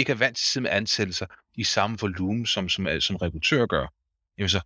ikke 0.00 0.12
er 0.12 0.16
vant 0.16 0.36
til 0.36 0.42
at 0.44 0.48
sidde 0.48 0.62
med 0.62 0.70
ansættelser 0.70 1.26
i 1.54 1.64
samme 1.64 1.98
volumen, 2.00 2.46
som, 2.46 2.68
som, 2.68 2.86
øh, 2.86 3.00
som 3.02 3.16
rekruttør 3.16 3.66
gør, 3.66 3.86
jamen 4.38 4.48
så, 4.48 4.60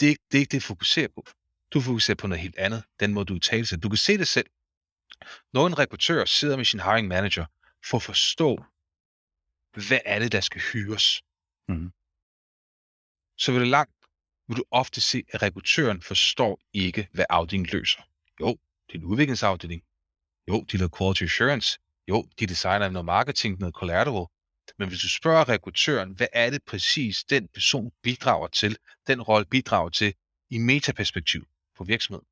det, 0.00 0.06
er 0.06 0.10
ikke- 0.10 0.24
det 0.30 0.38
er 0.38 0.40
ikke 0.40 0.50
det, 0.52 0.62
du 0.62 0.66
fokuserer 0.66 1.08
på. 1.14 1.26
Du 1.74 1.80
fokuserer 1.80 2.14
på 2.16 2.26
noget 2.26 2.42
helt 2.42 2.56
andet, 2.58 2.84
den 3.00 3.14
måde, 3.14 3.24
du 3.24 3.38
taler 3.38 3.64
sig. 3.64 3.82
Du 3.82 3.88
kan 3.88 3.96
se 3.96 4.18
det 4.18 4.28
selv. 4.28 4.46
Når 5.52 5.66
en 5.66 5.78
rekruttør 5.78 6.24
sidder 6.24 6.56
med 6.56 6.64
sin 6.64 6.80
hiring 6.80 7.08
manager 7.08 7.46
for 7.90 7.96
at 7.96 8.02
forstå, 8.02 8.64
hvad 9.86 9.98
er 10.04 10.18
det, 10.18 10.32
der 10.32 10.40
skal 10.40 10.60
hyres, 10.72 11.22
Mhm. 11.68 11.92
så 13.38 13.52
vil 13.52 13.60
det 13.60 13.68
langt, 13.68 13.94
vil 14.48 14.56
du 14.56 14.64
ofte 14.70 15.00
se, 15.00 15.24
at 15.32 15.42
rekruttøren 15.42 16.02
forstår 16.02 16.60
ikke, 16.72 17.08
hvad 17.12 17.24
afdelingen 17.30 17.70
løser. 17.72 18.02
Jo, 18.40 18.58
det 18.86 18.94
er 18.94 18.98
en 18.98 19.04
udviklingsafdeling. 19.04 19.82
Jo, 20.48 20.60
de 20.72 20.76
laver 20.76 20.96
quality 20.98 21.22
assurance. 21.22 21.78
Jo, 22.10 22.24
de 22.40 22.46
designer 22.46 22.88
noget 22.88 23.06
marketing, 23.06 23.58
noget 23.58 23.74
collateral. 23.74 24.26
Men 24.78 24.88
hvis 24.88 25.00
du 25.00 25.08
spørger 25.08 25.48
rekruttøren, 25.48 26.10
hvad 26.12 26.26
er 26.32 26.50
det 26.50 26.62
præcis, 26.66 27.24
den 27.24 27.48
person 27.48 27.92
bidrager 28.02 28.48
til, 28.48 28.76
den 29.06 29.22
rolle 29.22 29.46
bidrager 29.46 29.88
til, 29.88 30.14
i 30.50 30.58
metaperspektiv 30.58 31.46
på 31.76 31.84
virksomheden, 31.84 32.26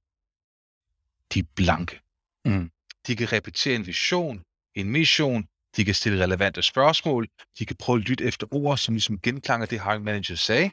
de 1.35 1.39
er 1.39 1.45
blanke. 1.57 2.01
Mm. 2.45 2.71
De 3.07 3.17
kan 3.17 3.33
repetere 3.33 3.75
en 3.75 3.87
vision, 3.87 4.45
en 4.75 4.91
mission, 4.91 5.49
de 5.77 5.85
kan 5.85 5.95
stille 5.95 6.25
relevante 6.25 6.63
spørgsmål, 6.63 7.29
de 7.59 7.67
kan 7.67 7.77
prøve 7.77 7.99
at 7.99 8.09
lytte 8.09 8.25
efter 8.25 8.47
ord, 8.51 8.79
som 8.79 8.95
ligesom 8.95 9.21
genklanger 9.21 9.67
det, 9.67 9.83
hiring 9.83 10.05
manager 10.05 10.35
sagde, 10.35 10.71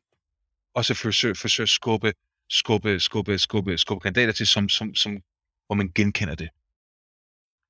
og 0.73 0.85
så 0.85 0.93
forsøge, 0.93 1.35
forsøge 1.35 1.65
at 1.65 1.69
skubbe, 1.69 2.13
skubbe, 2.49 2.99
skubbe, 2.99 3.39
skubbe, 3.39 3.77
skubbe 3.77 4.03
kandidater 4.03 4.33
til, 4.33 4.47
som, 4.47 4.69
som, 4.69 4.95
som, 4.95 5.11
hvor 5.65 5.75
man 5.75 5.91
genkender 5.95 6.35
det. 6.35 6.49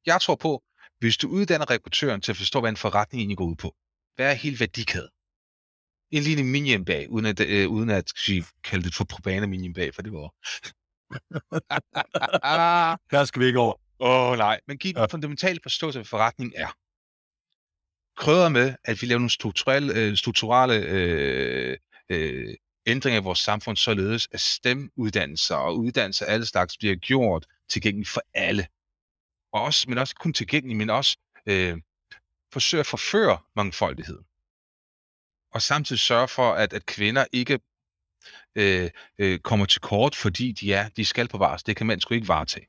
Jeg 0.05 0.21
tror 0.21 0.35
på, 0.35 0.63
hvis 0.99 1.17
du 1.17 1.27
uddanner 1.27 1.69
rekruttøren 1.69 2.21
til 2.21 2.31
at 2.31 2.37
forstå, 2.37 2.59
hvad 2.59 2.69
en 2.69 2.77
forretning 2.77 3.21
egentlig 3.21 3.37
går 3.37 3.45
ud 3.45 3.55
på, 3.55 3.75
hvad 4.15 4.29
er 4.29 4.33
hele 4.33 4.59
værdikæden? 4.59 5.09
En 6.11 6.23
lille 6.23 6.43
minion 6.43 6.85
bag, 6.85 7.09
uden 7.09 7.25
at, 7.25 7.39
øh, 7.39 7.69
uden 7.69 7.89
at 7.89 8.11
sige, 8.17 8.45
kalde 8.63 8.83
det 8.83 8.95
for 8.95 9.03
probane 9.03 9.47
minion 9.47 9.73
bag, 9.73 9.95
for 9.95 10.01
det 10.01 10.13
var... 10.13 10.33
Der 13.11 13.25
skal 13.25 13.41
vi 13.41 13.45
ikke 13.45 13.59
over. 13.59 13.73
Åh 13.99 14.31
oh, 14.31 14.37
nej, 14.37 14.59
men 14.67 14.77
giv 14.77 14.93
Ja. 14.95 15.01
ja. 15.01 15.05
fundamentale 15.05 15.59
forståelse 15.63 15.99
af, 15.99 16.01
hvad 16.01 16.09
forretningen 16.09 16.53
er. 16.55 16.67
Krydder 18.17 18.49
med, 18.49 18.75
at 18.83 19.01
vi 19.01 19.07
laver 19.07 19.19
nogle 19.19 19.29
strukturelle, 19.29 19.93
øh, 19.93 20.17
strukturelle 20.17 20.75
øh, 20.75 21.77
øh, 22.09 22.55
ændringer 22.85 23.21
i 23.21 23.23
vores 23.23 23.39
samfund, 23.39 23.77
således 23.77 24.27
at 24.31 24.39
STEM-uddannelser 24.39 25.55
og 25.55 25.77
uddannelser 25.77 26.25
af 26.25 26.33
alle 26.33 26.45
slags 26.45 26.77
bliver 26.77 26.95
gjort 26.95 27.45
tilgængelige 27.69 28.09
for 28.09 28.21
alle. 28.33 28.67
Og 29.55 29.61
også, 29.61 29.89
men 29.89 29.97
også 29.97 30.15
kun 30.15 30.33
tilgængelige, 30.33 30.77
men 30.77 30.89
også 30.89 31.17
øh, 31.45 31.81
forsøger 32.53 32.81
at 32.81 32.87
forføre 32.87 33.37
mangfoldighed. 33.55 34.19
Og 35.55 35.61
samtidig 35.61 35.99
sørge 35.99 36.27
for, 36.27 36.53
at, 36.53 36.73
at 36.73 36.85
kvinder 36.85 37.25
ikke 37.31 37.59
øh, 38.55 38.89
øh, 39.17 39.39
kommer 39.39 39.65
til 39.65 39.81
kort, 39.81 40.15
fordi 40.15 40.51
de 40.51 40.73
er, 40.73 40.89
de 40.89 41.05
skal 41.05 41.27
på 41.27 41.37
vars. 41.37 41.63
Det 41.63 41.75
kan 41.75 41.87
mænd 41.87 42.01
sgu 42.01 42.13
ikke 42.13 42.27
varetage. 42.27 42.67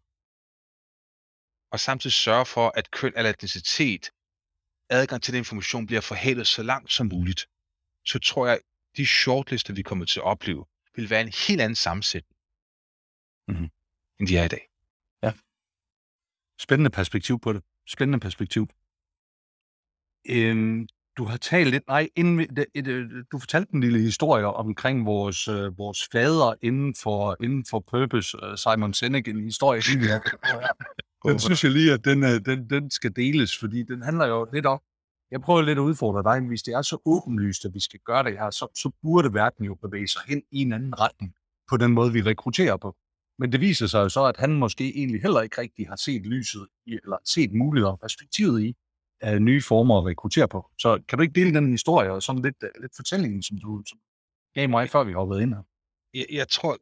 Og 1.72 1.80
samtidig 1.80 2.14
sørge 2.14 2.46
for, 2.46 2.72
at 2.78 2.90
køn 2.90 3.12
eller 3.16 3.30
etnicitet, 3.30 4.10
adgang 4.90 5.22
til 5.22 5.32
den 5.32 5.38
information 5.38 5.86
bliver 5.86 6.00
forhældet 6.00 6.46
så 6.46 6.62
langt 6.62 6.92
som 6.92 7.06
muligt. 7.06 7.46
Så 8.04 8.18
tror 8.18 8.46
jeg, 8.46 8.60
de 8.96 9.06
shortlister, 9.06 9.74
vi 9.74 9.82
kommer 9.82 10.04
til 10.04 10.20
at 10.20 10.24
opleve, 10.24 10.64
vil 10.96 11.10
være 11.10 11.20
en 11.20 11.32
helt 11.46 11.60
anden 11.60 11.76
sammensætning, 11.76 12.38
mm-hmm. 13.48 13.70
end 14.18 14.28
de 14.28 14.38
er 14.38 14.44
i 14.44 14.48
dag. 14.48 14.75
Ja. 16.58 16.62
Spændende 16.62 16.90
perspektiv 16.90 17.40
på 17.40 17.52
det. 17.52 17.62
Spændende 17.88 18.20
perspektiv. 18.20 18.68
Øhm, 20.28 20.86
du 21.16 21.24
har 21.24 21.36
talt 21.36 21.70
lidt, 21.70 21.86
nej, 21.88 22.08
inden, 22.16 22.38
det, 22.38 22.66
det, 22.74 23.08
du 23.32 23.38
fortalte 23.38 23.74
en 23.74 23.80
lille 23.80 23.98
historie 24.00 24.46
omkring 24.46 25.06
vores, 25.06 25.48
øh, 25.48 25.78
vores 25.78 26.08
fader 26.12 26.54
inden 26.62 26.94
for, 27.02 27.36
inden 27.42 27.64
for 27.70 27.84
Purpose, 27.90 28.38
uh, 28.42 28.56
Simon 28.56 28.94
Sinek, 28.94 29.28
en 29.28 29.44
historie. 29.44 29.80
den 31.28 31.38
synes 31.38 31.64
jeg 31.64 31.72
lige, 31.72 31.92
at 31.92 32.04
den, 32.04 32.22
øh, 32.24 32.40
den, 32.46 32.70
den 32.70 32.90
skal 32.90 33.16
deles, 33.16 33.58
fordi 33.58 33.82
den 33.82 34.02
handler 34.02 34.26
jo 34.26 34.48
lidt 34.52 34.66
om, 34.66 34.80
jeg 35.30 35.40
prøver 35.40 35.62
lidt 35.62 35.78
at 35.78 35.82
udfordre 35.82 36.34
dig, 36.34 36.46
hvis 36.46 36.62
det 36.62 36.74
er 36.74 36.82
så 36.82 36.98
åbenlyst, 37.04 37.64
at 37.64 37.74
vi 37.74 37.80
skal 37.80 38.00
gøre 38.00 38.22
det 38.24 38.32
her, 38.32 38.50
så, 38.50 38.66
så 38.74 38.90
burde 39.02 39.34
verden 39.34 39.64
jo 39.64 39.74
bevæge 39.74 40.08
sig 40.08 40.22
hen 40.26 40.42
i 40.50 40.62
en 40.62 40.72
anden 40.72 41.00
retning 41.00 41.34
på 41.70 41.76
den 41.76 41.92
måde, 41.92 42.12
vi 42.12 42.22
rekrutterer 42.22 42.76
på. 42.76 42.96
Men 43.38 43.52
det 43.52 43.60
viser 43.60 43.86
sig 43.86 43.98
jo 43.98 44.08
så, 44.08 44.24
at 44.24 44.36
han 44.36 44.52
måske 44.52 44.96
egentlig 44.96 45.22
heller 45.22 45.40
ikke 45.40 45.60
rigtig 45.60 45.88
har 45.88 45.96
set 45.96 46.26
lyset, 46.26 46.66
i, 46.86 46.98
eller 47.02 47.16
set 47.24 47.52
muligheder 47.52 47.92
og 47.92 48.00
perspektivet 48.00 48.62
i, 48.62 48.76
af 49.20 49.42
nye 49.42 49.62
former 49.62 49.98
at 49.98 50.06
rekruttere 50.06 50.48
på. 50.48 50.70
Så 50.78 51.02
kan 51.08 51.18
du 51.18 51.22
ikke 51.22 51.34
dele 51.34 51.54
den 51.54 51.70
historie 51.70 52.12
og 52.12 52.22
sådan 52.22 52.42
lidt, 52.42 52.64
lidt 52.80 52.96
fortællingen, 52.96 53.42
som 53.42 53.58
du 53.58 53.82
som 53.86 53.98
gav 54.54 54.68
mig, 54.68 54.90
før 54.90 55.04
vi 55.04 55.12
hoppede 55.12 55.42
ind 55.42 55.54
her? 55.54 55.62
Jeg, 56.14 56.26
jeg 56.30 56.48
tror, 56.48 56.78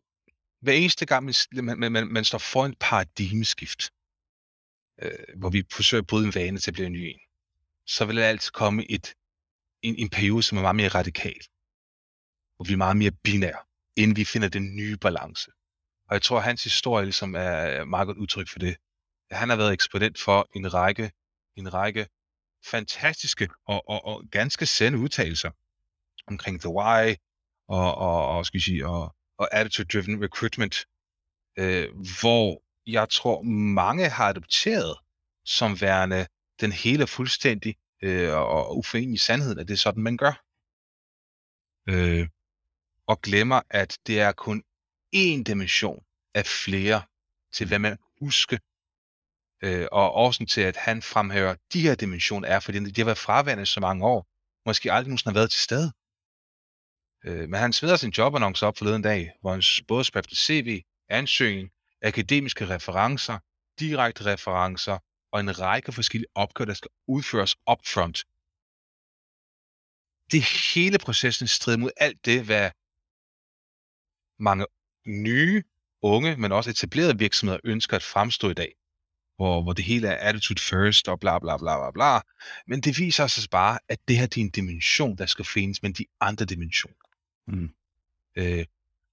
hver 0.60 0.72
eneste 0.72 1.06
gang, 1.06 1.24
man, 1.24 1.78
man, 1.78 1.92
man, 1.92 2.06
man 2.06 2.24
står 2.24 2.38
for 2.38 2.64
en 2.66 2.74
paradigmeskift, 2.80 3.90
øh, 5.02 5.38
hvor 5.38 5.50
vi 5.50 5.64
forsøger 5.72 6.02
at 6.02 6.06
bryde 6.06 6.26
en 6.26 6.34
vane 6.34 6.58
til 6.58 6.70
at 6.70 6.74
blive 6.74 6.86
en 6.86 6.92
ny 6.92 6.98
en, 6.98 7.20
så 7.86 8.04
vil 8.04 8.16
der 8.16 8.24
altid 8.24 8.50
komme 8.50 8.90
et, 8.90 9.14
en, 9.82 9.94
en 9.98 10.08
periode, 10.08 10.42
som 10.42 10.58
er 10.58 10.62
meget 10.62 10.76
mere 10.76 10.88
radikal. 10.88 11.40
Hvor 12.56 12.64
vi 12.64 12.72
er 12.72 12.76
meget 12.76 12.96
mere 12.96 13.10
binære, 13.10 13.58
inden 13.96 14.16
vi 14.16 14.24
finder 14.24 14.48
den 14.48 14.76
nye 14.76 14.96
balance. 14.96 15.50
Og 16.14 16.16
jeg 16.16 16.22
tror, 16.22 16.38
at 16.38 16.44
hans 16.44 16.64
historie 16.64 17.04
ligesom 17.04 17.34
er 17.34 17.84
meget 17.84 18.06
godt 18.06 18.18
udtryk 18.18 18.48
for 18.48 18.58
det. 18.58 18.76
Han 19.30 19.48
har 19.48 19.56
været 19.56 19.72
eksponent 19.72 20.18
for 20.20 20.48
en 20.56 20.74
række, 20.74 21.12
en 21.56 21.74
række 21.74 22.06
fantastiske 22.66 23.48
og, 23.66 23.88
og, 23.88 24.04
og 24.04 24.24
ganske 24.30 24.66
sande 24.66 24.98
udtalelser 24.98 25.50
omkring 26.26 26.60
The 26.60 26.68
Why 26.68 27.14
og, 27.68 27.94
og, 27.94 28.28
og, 28.28 28.46
skal 28.46 28.60
sige, 28.60 28.86
og, 28.86 29.14
og 29.38 29.54
Attitude-Driven 29.54 30.22
Recruitment, 30.24 30.84
øh, 31.58 31.88
hvor 32.20 32.62
jeg 32.86 33.08
tror, 33.08 33.42
mange 33.82 34.08
har 34.08 34.28
adopteret 34.28 34.98
som 35.44 35.80
værende 35.80 36.26
den 36.60 36.72
hele 36.72 37.06
fuldstændig 37.06 37.76
øh, 38.02 38.32
og 38.32 38.76
uforenelig 38.76 39.20
sandhed, 39.20 39.58
at 39.58 39.68
det 39.68 39.74
er 39.74 39.78
sådan, 39.78 40.02
man 40.02 40.16
gør. 40.16 40.44
Øh, 41.88 42.28
og 43.06 43.20
glemmer, 43.20 43.60
at 43.70 43.98
det 44.06 44.20
er 44.20 44.32
kun 44.32 44.64
én 45.14 45.42
dimension 45.42 46.04
af 46.34 46.46
flere 46.46 47.02
til, 47.52 47.68
hvad 47.68 47.78
man 47.78 47.98
husker 48.20 48.58
Øh, 49.64 49.86
og 49.92 50.14
årsagen 50.14 50.46
til, 50.46 50.60
at 50.60 50.76
han 50.76 51.02
fremhæver 51.02 51.54
de 51.72 51.80
her 51.80 51.94
dimensioner, 51.94 52.48
er, 52.48 52.60
fordi 52.60 52.78
de 52.78 53.00
har 53.00 53.04
været 53.04 53.18
fraværende 53.18 53.66
så 53.66 53.80
mange 53.80 54.06
år. 54.06 54.26
Måske 54.66 54.92
aldrig 54.92 55.08
nogensinde 55.08 55.32
har 55.32 55.40
været 55.40 55.50
til 55.50 55.62
stede. 55.68 55.88
Øh, 57.26 57.48
men 57.50 57.60
han 57.60 57.72
smider 57.72 57.96
sin 57.96 58.10
jobannonce 58.10 58.66
op 58.66 58.76
forleden 58.78 59.02
dag, 59.02 59.32
hvor 59.40 59.50
han 59.50 59.62
både 59.88 60.04
spørger 60.04 60.28
CV, 60.34 60.82
ansøgning, 61.08 61.70
akademiske 62.02 62.68
referencer, 62.74 63.38
direkte 63.80 64.24
referencer 64.32 64.98
og 65.32 65.40
en 65.40 65.60
række 65.60 65.92
forskellige 65.92 66.30
opgaver, 66.34 66.66
der 66.66 66.74
skal 66.74 66.90
udføres 67.08 67.56
upfront. 67.72 68.18
Det 70.32 70.42
hele 70.74 70.98
processen 70.98 71.46
strider 71.48 71.78
mod 71.78 71.90
alt 71.96 72.24
det, 72.24 72.44
hvad 72.44 72.70
mange 74.38 74.66
nye, 75.06 75.62
unge, 76.02 76.36
men 76.36 76.52
også 76.52 76.70
etablerede 76.70 77.18
virksomheder 77.18 77.60
ønsker 77.64 77.96
at 77.96 78.02
fremstå 78.02 78.50
i 78.50 78.54
dag 78.54 78.74
hvor, 79.36 79.62
hvor 79.62 79.72
det 79.72 79.84
hele 79.84 80.08
er 80.08 80.28
attitude 80.28 80.60
first 80.60 81.08
og 81.08 81.20
bla 81.20 81.38
bla 81.38 81.56
bla 81.56 81.78
bla 81.78 81.90
bla. 81.90 82.20
Men 82.66 82.80
det 82.80 82.98
viser 82.98 83.24
os 83.24 83.48
bare, 83.48 83.78
at 83.88 83.98
det 84.08 84.18
her 84.18 84.26
det 84.26 84.40
er 84.40 84.44
en 84.44 84.50
dimension, 84.50 85.16
der 85.16 85.26
skal 85.26 85.44
findes, 85.44 85.82
men 85.82 85.92
de 85.92 86.06
andre 86.20 86.44
dimensioner. 86.44 87.06
Mm. 87.46 87.70
Øh, 88.36 88.64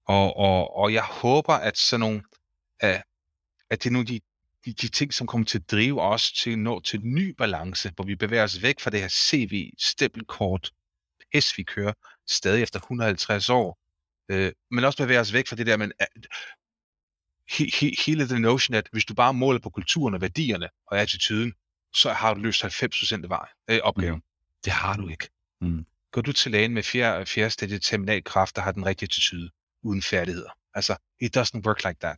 og, 0.04 0.36
og, 0.36 0.76
og 0.76 0.92
jeg 0.92 1.04
håber, 1.04 1.52
at 1.52 1.78
sådan 1.78 2.00
nogle, 2.00 2.22
at, 2.80 3.02
at 3.70 3.82
det 3.82 3.90
er 3.90 3.92
nogle 3.92 4.02
af 4.02 4.06
de, 4.06 4.20
de, 4.64 4.72
de 4.72 4.88
ting, 4.88 5.14
som 5.14 5.26
kommer 5.26 5.44
til 5.44 5.58
at 5.58 5.70
drive 5.70 6.02
os 6.02 6.32
til 6.32 6.50
at 6.50 6.58
nå 6.58 6.80
til 6.80 7.00
en 7.00 7.14
ny 7.14 7.34
balance, 7.38 7.92
hvor 7.94 8.04
vi 8.04 8.14
bevæger 8.14 8.44
os 8.44 8.62
væk 8.62 8.80
fra 8.80 8.90
det 8.90 9.00
her 9.00 9.08
CV, 9.08 9.70
stempelkort, 9.78 10.72
pis, 11.32 11.58
vi 11.58 11.62
kører 11.62 11.92
stadig 12.26 12.62
efter 12.62 12.78
150 12.78 13.50
år, 13.50 13.78
øh, 14.28 14.52
men 14.70 14.84
også 14.84 15.04
bevæger 15.04 15.20
os 15.20 15.32
væk 15.32 15.48
fra 15.48 15.56
det 15.56 15.66
der, 15.66 15.76
men 15.76 15.92
he, 17.50 17.70
he, 17.80 17.96
hele 18.06 18.28
den 18.28 18.42
notion, 18.42 18.74
at 18.74 18.88
hvis 18.92 19.04
du 19.04 19.14
bare 19.14 19.34
måler 19.34 19.60
på 19.60 19.70
kulturen 19.70 20.14
og 20.14 20.20
værdierne 20.20 20.68
og 20.86 21.00
attituden, 21.00 21.54
så 21.94 22.12
har 22.12 22.34
du 22.34 22.40
løst 22.40 22.64
90% 22.64 23.22
af 23.22 23.28
vej, 23.28 23.48
øh, 23.70 23.80
opgaven. 23.82 24.14
Mm. 24.14 24.22
Det 24.64 24.72
har 24.72 24.96
du 24.96 25.08
ikke. 25.08 25.28
Mm. 25.60 25.86
Går 26.12 26.20
du 26.20 26.32
til 26.32 26.52
lægen 26.52 26.74
med 26.74 26.82
fjerde, 26.82 27.26
fjerde 27.26 27.50
stadie 27.50 27.78
terminalkraft, 27.78 28.56
der 28.56 28.62
har 28.62 28.72
den 28.72 28.86
rigtige 28.86 29.06
attitude, 29.06 29.50
uden 29.82 30.02
færdigheder. 30.02 30.50
Altså, 30.74 30.96
it 31.20 31.36
doesn't 31.36 31.60
work 31.66 31.84
like 31.84 31.98
that. 32.00 32.16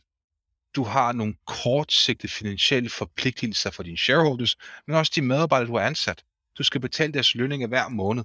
Du 0.75 0.83
har 0.83 1.11
nogle 1.11 1.35
kortsigtede 1.45 2.31
finansielle 2.31 2.89
forpligtelser 2.89 3.71
for 3.71 3.83
dine 3.83 3.97
shareholders, 3.97 4.55
men 4.87 4.95
også 4.95 5.11
de 5.15 5.21
medarbejdere, 5.21 5.67
du 5.67 5.77
har 5.77 5.85
ansat. 5.85 6.23
Du 6.57 6.63
skal 6.63 6.81
betale 6.81 7.13
deres 7.13 7.35
lønninger 7.35 7.67
hver 7.67 7.89
måned. 7.89 8.23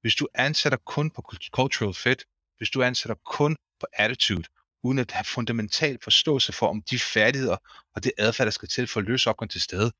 Hvis 0.00 0.14
du 0.14 0.28
ansætter 0.34 0.78
kun 0.78 1.10
på 1.10 1.22
cultural 1.52 1.94
fit, 1.94 2.24
hvis 2.60 2.70
du 2.70 2.82
ansætter 2.82 3.14
kun 3.14 3.56
på 3.80 3.86
attitude, 3.92 4.44
uden 4.82 4.98
at 4.98 5.10
have 5.10 5.24
fundamental 5.24 5.98
forståelse 6.02 6.52
for, 6.52 6.66
om 6.66 6.82
de 6.82 6.98
færdigheder 6.98 7.56
og 7.94 8.04
det 8.04 8.12
adfærd, 8.18 8.44
der 8.44 8.50
skal 8.50 8.68
til 8.68 8.86
for 8.86 9.00
at 9.00 9.06
løse 9.06 9.30
opgaven 9.30 9.48
til 9.48 9.60
stede, 9.60 9.92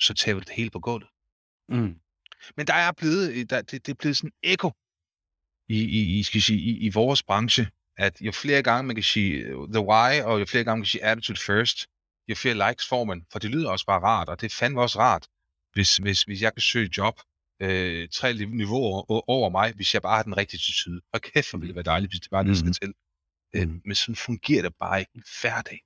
så 0.00 0.14
tager 0.14 0.34
vi 0.34 0.40
det 0.40 0.48
hele 0.50 0.70
på 0.70 0.80
gulvet. 0.80 1.08
Mm. 1.68 1.94
Men 2.56 2.66
der 2.66 2.74
er 2.74 2.92
blevet, 2.92 3.50
der, 3.50 3.62
det, 3.62 3.86
det 3.86 3.92
er 3.92 3.96
blevet 3.96 4.16
sådan 4.16 4.32
en 4.42 4.50
ekko 4.50 4.72
i, 5.68 5.80
i, 5.80 6.18
i, 6.18 6.22
skal 6.22 6.42
sige, 6.42 6.58
i, 6.58 6.78
i 6.86 6.88
vores 6.88 7.22
branche, 7.22 7.70
at 7.96 8.20
jo 8.20 8.32
flere 8.32 8.62
gange 8.62 8.86
man 8.86 8.96
kan 8.96 9.02
sige 9.02 9.56
uh, 9.56 9.68
the 9.68 9.80
why, 9.80 10.22
og 10.22 10.40
jo 10.40 10.46
flere 10.46 10.64
gange 10.64 10.78
man 10.78 10.84
kan 10.84 10.90
sige 10.90 11.04
attitude 11.04 11.40
first, 11.40 11.86
jo 12.28 12.34
flere 12.34 12.68
likes 12.68 12.88
får 12.88 13.04
man, 13.04 13.26
for 13.32 13.38
det 13.38 13.50
lyder 13.50 13.70
også 13.70 13.86
bare 13.86 14.00
rart, 14.00 14.28
og 14.28 14.40
det 14.40 14.52
er 14.52 14.56
fandme 14.56 14.82
også 14.82 14.98
rart, 14.98 15.26
hvis, 15.72 15.96
hvis, 15.96 16.22
hvis 16.22 16.42
jeg 16.42 16.54
kan 16.54 16.60
søge 16.60 16.90
job 16.96 17.20
øh, 17.60 18.08
tre 18.08 18.34
niveauer 18.34 19.30
over 19.30 19.50
mig, 19.50 19.72
hvis 19.74 19.94
jeg 19.94 20.02
bare 20.02 20.16
har 20.16 20.22
den 20.22 20.36
rigtige 20.36 20.58
attitude. 20.58 21.00
Og 21.12 21.20
kæft, 21.20 21.50
hvor 21.50 21.58
ville 21.58 21.68
det 21.68 21.74
være 21.76 21.92
dejligt, 21.92 22.12
hvis 22.12 22.20
det 22.20 22.30
bare 22.30 22.42
mm. 22.42 22.48
det 22.48 22.58
skal 22.58 22.72
til. 22.72 22.94
Øh, 23.54 23.68
men 23.84 23.94
sådan 23.94 24.16
fungerer 24.16 24.62
det 24.62 24.74
bare 24.80 25.00
ikke 25.00 25.12
i 25.14 25.22
hverdag. 25.40 25.80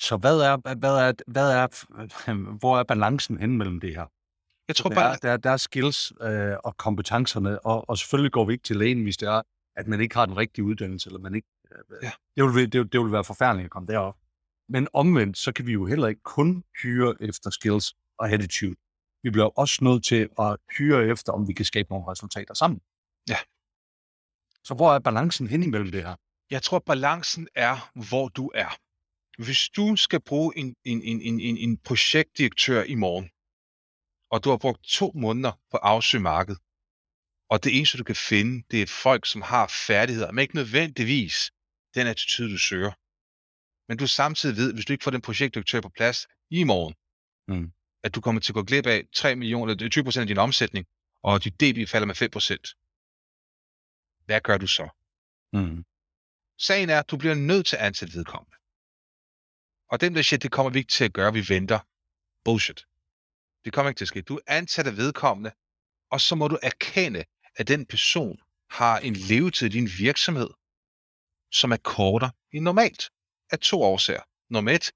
Så 0.00 0.16
hvad 0.16 0.40
er, 0.40 0.74
hvad 0.74 0.96
er, 1.08 1.12
hvad 1.26 1.52
er, 1.52 1.66
hvor 2.60 2.78
er 2.78 2.84
balancen 2.84 3.38
hen 3.38 3.58
mellem 3.58 3.80
det 3.80 3.94
her? 3.94 4.06
Jeg 4.68 4.76
tror 4.76 4.88
der 4.88 4.96
bare... 4.96 5.12
Er, 5.12 5.16
der, 5.16 5.36
der 5.36 5.50
er 5.50 5.56
skills 5.56 6.12
øh, 6.20 6.56
og 6.64 6.76
kompetencerne, 6.76 7.66
og, 7.66 7.88
og 7.88 7.98
selvfølgelig 7.98 8.32
går 8.32 8.44
vi 8.44 8.52
ikke 8.52 8.62
til 8.62 8.76
lægen, 8.76 9.02
hvis 9.02 9.16
det 9.16 9.28
er, 9.28 9.42
at 9.76 9.86
man 9.86 10.00
ikke 10.00 10.14
har 10.14 10.26
den 10.26 10.36
rigtige 10.36 10.64
uddannelse, 10.64 11.08
eller 11.08 11.20
man 11.20 11.34
ikke... 11.34 11.48
Øh, 11.72 11.78
ja. 12.02 12.12
det, 12.36 12.54
vil, 12.54 12.72
det, 12.72 12.92
det 12.92 13.00
vil 13.00 13.12
være 13.12 13.24
forfærdeligt 13.24 13.64
at 13.64 13.70
komme 13.70 13.86
derop. 13.86 14.16
Men 14.68 14.88
omvendt, 14.92 15.38
så 15.38 15.52
kan 15.52 15.66
vi 15.66 15.72
jo 15.72 15.86
heller 15.86 16.08
ikke 16.08 16.22
kun 16.22 16.64
hyre 16.82 17.14
efter 17.20 17.50
skills 17.50 17.94
og 18.18 18.30
attitude. 18.30 18.76
Vi 19.24 19.30
bliver 19.30 19.58
også 19.58 19.84
nødt 19.84 20.04
til 20.04 20.28
at 20.38 20.56
hyre 20.78 21.06
efter, 21.06 21.32
om 21.32 21.48
vi 21.48 21.52
kan 21.52 21.64
skabe 21.64 21.88
nogle 21.90 22.10
resultater 22.12 22.54
sammen. 22.54 22.80
Ja. 23.28 23.38
Så 24.64 24.74
hvor 24.74 24.94
er 24.94 24.98
balancen 24.98 25.46
hen 25.46 25.62
imellem 25.62 25.90
det 25.90 26.02
her? 26.02 26.16
Jeg 26.50 26.62
tror, 26.62 26.78
balancen 26.78 27.48
er, 27.54 27.90
hvor 28.08 28.28
du 28.28 28.50
er. 28.54 28.70
Hvis 29.42 29.68
du 29.76 29.96
skal 29.96 30.20
bruge 30.20 30.58
en, 30.58 30.76
en, 30.84 31.02
en, 31.02 31.20
en, 31.40 31.56
en, 31.56 31.78
projektdirektør 31.78 32.82
i 32.82 32.94
morgen, 32.94 33.30
og 34.30 34.44
du 34.44 34.50
har 34.50 34.56
brugt 34.56 34.82
to 34.82 35.12
måneder 35.14 35.52
på 35.70 35.76
afsøgmarkedet, 35.76 36.60
og 37.50 37.64
det 37.64 37.76
eneste, 37.76 37.98
du 37.98 38.04
kan 38.04 38.16
finde, 38.16 38.64
det 38.70 38.82
er 38.82 39.00
folk, 39.02 39.26
som 39.26 39.42
har 39.42 39.66
færdigheder, 39.86 40.32
men 40.32 40.42
ikke 40.42 40.54
nødvendigvis 40.54 41.50
den 41.94 42.06
attitude, 42.06 42.52
du 42.52 42.58
søger. 42.58 42.92
Men 43.88 43.98
du 43.98 44.06
samtidig 44.06 44.56
ved, 44.56 44.72
hvis 44.74 44.84
du 44.86 44.92
ikke 44.92 45.04
får 45.04 45.10
den 45.10 45.20
projektdirektør 45.20 45.80
på 45.80 45.88
plads 45.88 46.26
i 46.50 46.64
morgen, 46.64 46.94
mm. 47.48 47.72
At 48.04 48.14
du 48.14 48.20
kommer 48.20 48.40
til 48.40 48.52
at 48.52 48.54
gå 48.54 48.62
glip 48.62 48.86
af 48.86 49.04
3 49.14 49.36
millioner, 49.36 49.74
20% 50.16 50.20
af 50.20 50.26
din 50.26 50.38
omsætning, 50.38 50.86
og 51.22 51.44
dit 51.44 51.60
DB 51.60 51.88
falder 51.88 52.06
med 52.06 52.22
5% 52.22 52.84
hvad 54.26 54.40
gør 54.40 54.58
du 54.58 54.66
så? 54.66 54.88
Mm. 55.52 55.84
Sagen 56.58 56.90
er, 56.90 56.98
at 56.98 57.10
du 57.10 57.16
bliver 57.16 57.34
nødt 57.34 57.66
til 57.66 57.76
at 57.76 57.82
ansætte 57.82 58.14
vedkommende. 58.14 58.56
Og 59.88 60.00
den 60.00 60.14
der 60.14 60.22
shit, 60.22 60.42
det 60.42 60.52
kommer 60.52 60.70
vi 60.70 60.78
ikke 60.78 60.90
til 60.90 61.04
at 61.04 61.12
gøre, 61.12 61.32
vi 61.32 61.44
venter. 61.48 61.78
Bullshit. 62.44 62.86
Det 63.64 63.72
kommer 63.72 63.88
ikke 63.88 63.98
til 63.98 64.04
at 64.04 64.08
ske. 64.08 64.22
Du 64.22 64.40
er 64.46 64.82
af 64.86 64.96
vedkommende, 64.96 65.52
og 66.10 66.20
så 66.20 66.34
må 66.34 66.48
du 66.48 66.58
erkende, 66.62 67.24
at 67.56 67.68
den 67.68 67.86
person 67.86 68.38
har 68.70 68.98
en 68.98 69.16
levetid 69.16 69.66
i 69.66 69.70
din 69.70 69.88
virksomhed, 69.98 70.50
som 71.52 71.72
er 71.72 71.76
kortere 71.76 72.30
end 72.52 72.64
normalt. 72.64 73.10
Af 73.50 73.58
to 73.58 73.82
årsager. 73.82 74.22
Nummer 74.50 74.72
et, 74.72 74.92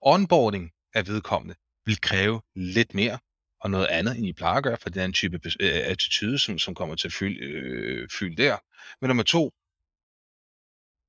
onboarding 0.00 0.73
af 0.94 1.06
vedkommende 1.06 1.54
vil 1.86 2.00
kræve 2.00 2.42
lidt 2.54 2.94
mere 2.94 3.18
og 3.60 3.70
noget 3.70 3.86
andet, 3.86 4.16
end 4.18 4.26
I 4.26 4.32
plejer 4.32 4.56
at 4.56 4.64
gøre, 4.64 4.76
for 4.76 4.90
det 4.90 5.00
er 5.00 5.04
en 5.04 5.12
type 5.12 5.40
øh, 5.60 5.70
attitude, 5.84 6.38
som, 6.38 6.58
som 6.58 6.74
kommer 6.74 6.94
til 6.94 7.08
at 7.08 7.12
fylde, 7.12 7.40
øh, 7.40 8.08
fylde 8.10 8.42
der. 8.42 8.58
Men 9.00 9.08
nummer 9.08 9.22
to, 9.22 9.52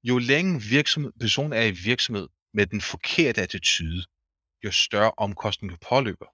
jo 0.03 0.17
længe 0.17 0.61
virksomhed, 0.61 1.11
personen 1.19 1.53
er 1.53 1.61
i 1.61 1.71
virksomhed 1.71 2.27
med 2.53 2.67
den 2.67 2.81
forkerte 2.81 3.41
attitude, 3.41 4.05
jo 4.63 4.71
større 4.71 5.11
omkostninger 5.17 5.77
påløber 5.89 6.25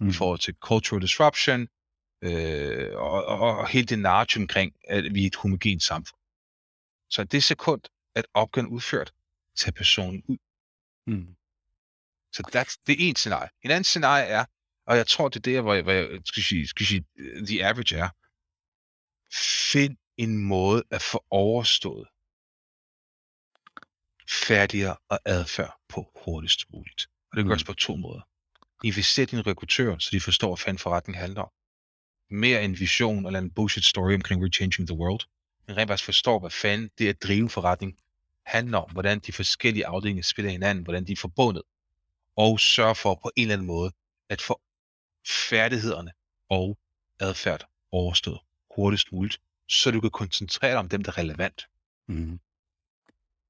mm. 0.00 0.08
i 0.08 0.12
forhold 0.12 0.38
til 0.38 0.54
cultural 0.54 1.02
disruption 1.02 1.68
øh, 2.22 2.90
og, 2.94 3.24
og, 3.24 3.58
og 3.58 3.68
hele 3.68 3.86
det 3.86 3.98
narrativ 3.98 4.42
omkring, 4.42 4.72
at 4.88 5.14
vi 5.14 5.22
er 5.22 5.26
et 5.26 5.36
homogent 5.36 5.82
samfund. 5.82 6.20
Så 7.10 7.24
det 7.24 7.44
sekund, 7.44 7.82
at 8.14 8.26
opgaven 8.34 8.68
udført, 8.68 9.12
tager 9.56 9.72
personen 9.72 10.22
ud. 10.28 10.38
Mm. 11.06 11.36
Så 12.32 12.42
that's, 12.56 12.82
det 12.86 12.92
er 12.92 13.08
en 13.08 13.16
scenarie. 13.16 13.48
En 13.62 13.70
anden 13.70 13.84
scenarie 13.84 14.24
er, 14.24 14.44
og 14.86 14.96
jeg 14.96 15.06
tror, 15.06 15.28
det 15.28 15.36
er 15.36 15.40
det, 15.40 15.62
hvor 15.62 15.74
jeg, 15.74 15.82
hvor 15.82 15.92
jeg 15.92 16.20
skal, 16.24 16.42
sige, 16.42 16.66
skal 16.66 16.86
sige, 16.86 17.04
the 17.46 17.64
average 17.64 17.96
er, 17.96 18.08
find 19.72 19.96
en 20.16 20.38
måde 20.38 20.82
at 20.90 21.02
få 21.02 21.24
overstået 21.30 22.08
færdigere 24.30 24.96
og 25.08 25.20
adfærd 25.24 25.80
på 25.88 26.10
hurtigst 26.24 26.72
muligt. 26.72 27.06
Og 27.32 27.36
det 27.36 27.46
gøres 27.46 27.64
mm. 27.64 27.66
på 27.66 27.72
to 27.72 27.96
måder. 27.96 28.20
Invester 28.84 29.26
dine 29.26 29.42
rekruttører, 29.42 29.98
så 29.98 30.08
de 30.12 30.20
forstår, 30.20 30.48
hvad 30.48 30.56
fanden 30.56 30.78
forretning 30.78 31.18
handler 31.18 31.42
om. 31.42 31.50
Mere 32.30 32.64
en 32.64 32.78
vision 32.80 33.26
eller 33.26 33.38
en 33.38 33.50
bullshit 33.50 33.84
story 33.84 34.14
omkring 34.14 34.44
Rechanging 34.44 34.88
the 34.88 34.96
World. 34.96 35.20
Men 35.66 35.76
rent 35.76 35.88
faktisk 35.88 36.04
forstår, 36.04 36.38
hvad 36.38 36.50
fanden 36.50 36.90
det 36.98 37.08
at 37.08 37.22
drive 37.22 37.50
forretning 37.50 37.98
handler 38.46 38.78
om. 38.78 38.90
Hvordan 38.90 39.18
de 39.18 39.32
forskellige 39.32 39.86
afdelinger 39.86 40.22
spiller 40.22 40.50
hinanden. 40.50 40.84
Hvordan 40.84 41.06
de 41.06 41.12
er 41.12 41.16
forbundet. 41.16 41.62
Og 42.36 42.60
sørge 42.60 42.94
for 42.94 43.14
på 43.22 43.30
en 43.36 43.42
eller 43.42 43.54
anden 43.54 43.66
måde 43.66 43.92
at 44.28 44.40
få 44.40 44.60
færdighederne 45.50 46.12
og 46.48 46.78
adfærd 47.20 47.68
overstået 47.92 48.40
hurtigst 48.76 49.12
muligt, 49.12 49.40
så 49.68 49.90
du 49.90 50.00
kan 50.00 50.10
koncentrere 50.10 50.70
dig 50.70 50.78
om 50.78 50.88
dem, 50.88 51.02
der 51.02 51.12
er 51.12 51.18
relevant. 51.18 51.66
Mm. 52.08 52.40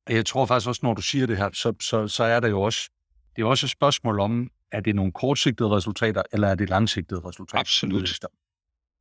Jeg 0.08 0.26
tror 0.26 0.46
faktisk 0.46 0.68
også, 0.68 0.80
når 0.82 0.94
du 0.94 1.02
siger 1.02 1.26
det 1.26 1.36
her, 1.36 1.50
så, 1.52 1.74
så, 1.80 2.08
så 2.08 2.24
er 2.24 2.40
det 2.40 2.50
jo 2.50 2.62
også, 2.62 2.90
det 3.36 3.42
er 3.42 3.46
også 3.46 3.66
et 3.66 3.70
spørgsmål 3.70 4.20
om, 4.20 4.50
er 4.72 4.80
det 4.80 4.94
nogle 4.94 5.12
kortsigtede 5.12 5.70
resultater, 5.70 6.22
eller 6.32 6.48
er 6.48 6.54
det 6.54 6.68
langsigtede 6.68 7.20
resultater? 7.20 7.58
Absolut. 7.58 8.24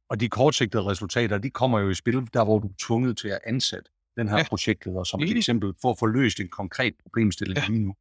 Og 0.09 0.19
de 0.19 0.29
kortsigtede 0.29 0.83
resultater, 0.83 1.37
de 1.37 1.49
kommer 1.49 1.79
jo 1.79 1.89
i 1.89 1.93
spil, 1.93 2.29
der 2.33 2.43
hvor 2.43 2.59
du 2.59 2.67
er 2.67 2.73
tvunget 2.79 3.17
til 3.17 3.27
at 3.27 3.39
ansætte 3.43 3.91
den 4.17 4.29
her 4.29 4.37
ja. 4.37 4.47
projektleder, 4.47 5.03
som 5.03 5.21
et 5.21 5.37
eksempel, 5.37 5.73
for 5.81 5.91
at 5.91 5.99
få 5.99 6.05
løst 6.05 6.39
en 6.39 6.47
konkret 6.47 6.93
problemstilling 7.03 7.59
ja. 7.59 7.67
lige 7.67 7.79
nu. 7.79 7.95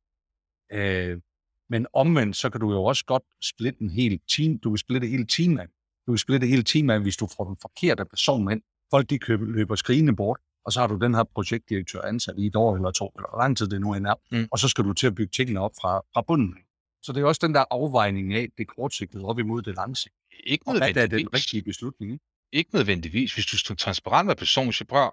Øh, 0.72 1.20
men 1.70 1.86
omvendt, 1.92 2.36
så 2.36 2.50
kan 2.50 2.60
du 2.60 2.72
jo 2.72 2.84
også 2.84 3.04
godt 3.04 3.22
splitte 3.42 3.82
en 3.82 3.90
hel 3.90 4.20
team. 4.36 4.58
Du 4.58 4.70
kan 4.70 4.78
splitte 4.78 5.06
hele 5.06 5.26
team 5.26 5.58
af. 5.58 5.66
Du 6.06 6.12
kan 6.12 6.18
splitte 6.18 6.46
hele 6.46 6.62
team 6.62 6.90
af, 6.90 7.00
hvis 7.00 7.16
du 7.16 7.28
får 7.36 7.44
den 7.44 7.56
forkerte 7.62 8.04
person 8.04 8.52
ind. 8.52 8.62
Folk 8.90 9.10
de 9.10 9.18
køber, 9.18 9.44
løber 9.44 9.74
skrigende 9.74 10.16
bort, 10.16 10.40
og 10.64 10.72
så 10.72 10.80
har 10.80 10.86
du 10.86 10.96
den 10.96 11.14
her 11.14 11.24
projektdirektør 11.24 12.02
ansat 12.02 12.34
i 12.38 12.46
et 12.46 12.56
år 12.56 12.76
eller 12.76 12.90
to, 12.90 13.12
eller 13.16 13.28
hvor 13.30 13.38
lang 13.38 13.56
tid 13.56 13.68
det 13.68 13.80
nu 13.80 13.94
end 13.94 14.06
er, 14.06 14.14
mm. 14.32 14.48
og 14.52 14.58
så 14.58 14.68
skal 14.68 14.84
du 14.84 14.92
til 14.92 15.06
at 15.06 15.14
bygge 15.14 15.30
tingene 15.30 15.60
op 15.60 15.72
fra, 15.80 16.00
fra 16.14 16.22
bunden. 16.22 16.54
Så 17.02 17.12
det 17.12 17.20
er 17.20 17.24
også 17.24 17.46
den 17.46 17.54
der 17.54 17.64
afvejning 17.70 18.34
af 18.34 18.48
det 18.58 18.68
kortsigtede 18.68 19.24
op 19.24 19.38
imod 19.38 19.62
det 19.62 19.74
langsigtede. 19.74 20.22
Ikke 20.44 20.68
nødvendigvis. 20.68 21.02
Og 21.02 21.08
hvad 21.08 21.18
er 21.18 21.22
den 21.22 21.34
rigtige 21.34 21.62
beslutning? 21.62 22.12
Ikke? 22.12 22.24
ikke 22.52 22.74
nødvendigvis. 22.74 23.34
Hvis 23.34 23.46
du 23.46 23.72
er 23.72 23.76
transparent 23.76 24.26
med 24.26 24.36
personen, 24.36 24.72
så 24.72 24.84
prøv, 24.84 25.12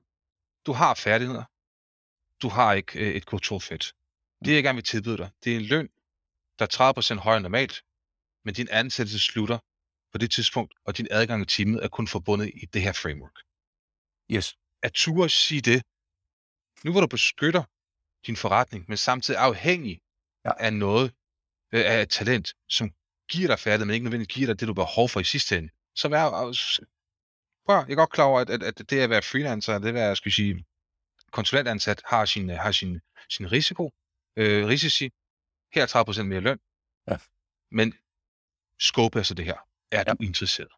du 0.65 0.71
har 0.71 0.93
færdigheder. 0.93 1.43
Du 2.41 2.49
har 2.49 2.73
ikke 2.73 2.99
øh, 2.99 3.15
et 3.15 3.25
kulturfedt. 3.25 3.93
Det 4.45 4.53
jeg 4.53 4.63
gerne 4.63 4.75
vil 4.75 4.83
tilbyde 4.83 5.17
dig, 5.17 5.29
det 5.43 5.53
er 5.53 5.57
en 5.57 5.65
løn, 5.65 5.89
der 6.59 6.65
er 6.65 7.17
30% 7.17 7.19
højere 7.19 7.37
end 7.37 7.43
normalt, 7.43 7.83
men 8.45 8.53
din 8.53 8.67
ansættelse 8.71 9.19
slutter 9.19 9.59
på 10.11 10.17
det 10.17 10.31
tidspunkt, 10.31 10.73
og 10.85 10.97
din 10.97 11.07
adgang 11.11 11.47
til 11.47 11.57
teamet 11.57 11.83
er 11.83 11.87
kun 11.87 12.07
forbundet 12.07 12.51
i 12.55 12.65
det 12.65 12.81
her 12.81 12.93
framework. 12.93 13.37
Yes. 14.31 14.57
At 14.83 14.93
turde 14.93 15.29
sige 15.29 15.61
det, 15.61 15.83
nu 16.83 16.91
hvor 16.91 17.01
du 17.01 17.07
beskytter 17.07 17.63
din 18.27 18.35
forretning, 18.35 18.85
men 18.87 18.97
samtidig 18.97 19.39
afhængig 19.39 20.01
ja. 20.45 20.51
af 20.59 20.73
noget, 20.73 21.13
øh, 21.73 21.83
af 21.85 22.01
et 22.01 22.09
talent, 22.09 22.53
som 22.69 22.91
giver 23.29 23.47
dig 23.47 23.59
færdighed, 23.59 23.85
men 23.85 23.93
ikke 23.93 24.03
nødvendigvis 24.03 24.35
giver 24.35 24.47
dig 24.47 24.59
det, 24.59 24.67
du 24.67 24.73
har 24.73 24.83
behov 24.85 25.09
for 25.09 25.19
i 25.19 25.23
sidste 25.23 25.57
ende. 25.57 25.69
Så 25.95 26.07
vær, 26.07 26.29
prøv, 27.65 27.75
jeg 27.75 27.91
er 27.91 27.95
godt 27.95 28.11
klar 28.11 28.25
over, 28.25 28.39
at, 28.39 28.49
at, 28.49 28.63
at 28.63 28.89
det 28.89 28.99
at 28.99 29.09
være 29.09 29.21
freelancer, 29.21 29.79
det 29.79 29.87
at 29.87 29.93
være, 29.93 30.15
skal 30.15 30.31
sige, 30.31 30.65
konsulentansat, 31.31 32.01
har 32.05 32.25
sin, 32.25 32.49
har 32.49 32.71
sin, 32.71 32.99
sin 33.29 33.51
risiko, 33.51 33.91
øh, 34.35 34.67
risici, 34.67 35.09
her 35.75 35.81
er 35.81 36.19
30% 36.19 36.23
mere 36.23 36.39
løn. 36.39 36.57
Ja. 37.09 37.17
Men 37.71 37.93
scope 38.79 39.19
er 39.19 39.23
så 39.23 39.33
det 39.33 39.45
her. 39.45 39.57
Er 39.91 40.03
ja. 40.07 40.13
du 40.13 40.17
interesseret? 40.19 40.69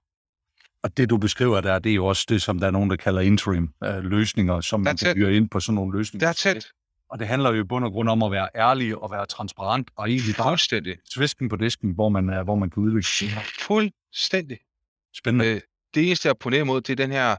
Og 0.83 0.97
det, 0.97 1.09
du 1.09 1.17
beskriver 1.17 1.61
der, 1.61 1.79
det 1.79 1.89
er 1.89 1.95
jo 1.95 2.05
også 2.05 2.25
det, 2.29 2.41
som 2.41 2.59
der 2.59 2.67
er 2.67 2.71
nogen, 2.71 2.89
der 2.89 2.95
kalder 2.95 3.21
interim 3.21 3.73
øh, 3.83 4.03
løsninger, 4.03 4.61
som 4.61 4.81
man 4.81 4.97
kan 4.97 5.17
hyre 5.17 5.33
ind 5.33 5.49
på 5.49 5.59
sådan 5.59 5.75
nogle 5.75 5.97
løsninger. 5.97 6.27
Det 6.27 6.47
er 6.47 6.53
tæt. 6.53 6.67
Og 7.09 7.19
det 7.19 7.27
handler 7.27 7.53
jo 7.53 7.63
i 7.63 7.63
bund 7.63 7.85
og 7.85 7.91
grund 7.91 8.09
om 8.09 8.23
at 8.23 8.31
være 8.31 8.49
ærlig 8.55 8.97
og 8.97 9.11
være 9.11 9.25
transparent, 9.25 9.91
og 9.95 10.09
egentlig 10.09 10.35
Fuldstændig. 10.35 10.97
svisken 11.05 11.49
på 11.49 11.55
disken, 11.55 11.91
hvor 11.91 12.09
man, 12.09 12.43
hvor 12.43 12.55
man 12.55 12.69
kan 12.69 12.83
udvikle. 12.83 13.29
Fuldstændig. 13.59 14.57
Spændende. 15.15 15.45
Øh, 15.45 15.61
det 15.93 16.05
eneste, 16.07 16.27
jeg 16.27 16.37
ponerer 16.37 16.61
imod, 16.61 16.81
det 16.81 16.93
er 16.99 17.05
den 17.05 17.11
her 17.11 17.35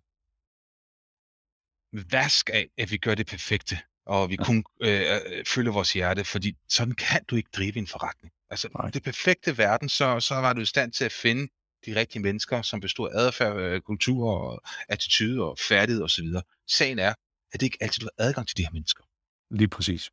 vask 2.13 2.51
af, 2.53 2.69
at 2.79 2.91
vi 2.91 2.97
gør 2.97 3.15
det 3.15 3.27
perfekte 3.27 3.79
og 4.09 4.31
vi 4.31 4.37
kun 4.37 4.65
øh, 4.81 5.01
øh, 5.01 5.45
følger 5.45 5.73
vores 5.73 5.93
hjerte, 5.93 6.25
fordi 6.25 6.57
sådan 6.69 6.95
kan 6.95 7.25
du 7.25 7.37
ikke 7.37 7.51
drive 7.53 7.77
en 7.77 7.87
forretning. 7.87 8.33
Altså, 8.51 8.69
Nej. 8.79 8.91
det 8.91 9.03
perfekte 9.03 9.59
verden, 9.59 9.89
så, 9.89 10.21
så 10.21 10.35
var 10.35 10.53
du 10.53 10.61
i 10.61 10.65
stand 10.65 10.93
til 10.93 11.05
at 11.05 11.13
finde 11.13 11.49
de 11.87 12.01
rigtige 12.01 12.23
mennesker, 12.23 12.63
som 12.63 12.81
består 12.81 13.09
af 13.09 13.13
adfærd, 13.15 13.57
øh, 13.57 13.81
kultur 13.81 14.31
og 14.31 14.63
attitude 14.89 15.43
og 15.43 15.59
færdighed 15.69 16.03
osv. 16.03 16.27
Sagen 16.69 16.99
er, 16.99 17.15
at 17.53 17.61
det 17.61 17.63
ikke 17.63 17.79
altid 17.81 18.01
du 18.01 18.09
har 18.19 18.25
adgang 18.27 18.49
til 18.49 18.57
de 18.57 18.63
her 18.63 18.71
mennesker. 18.73 19.05
Lige 19.51 19.69
præcis. 19.69 20.11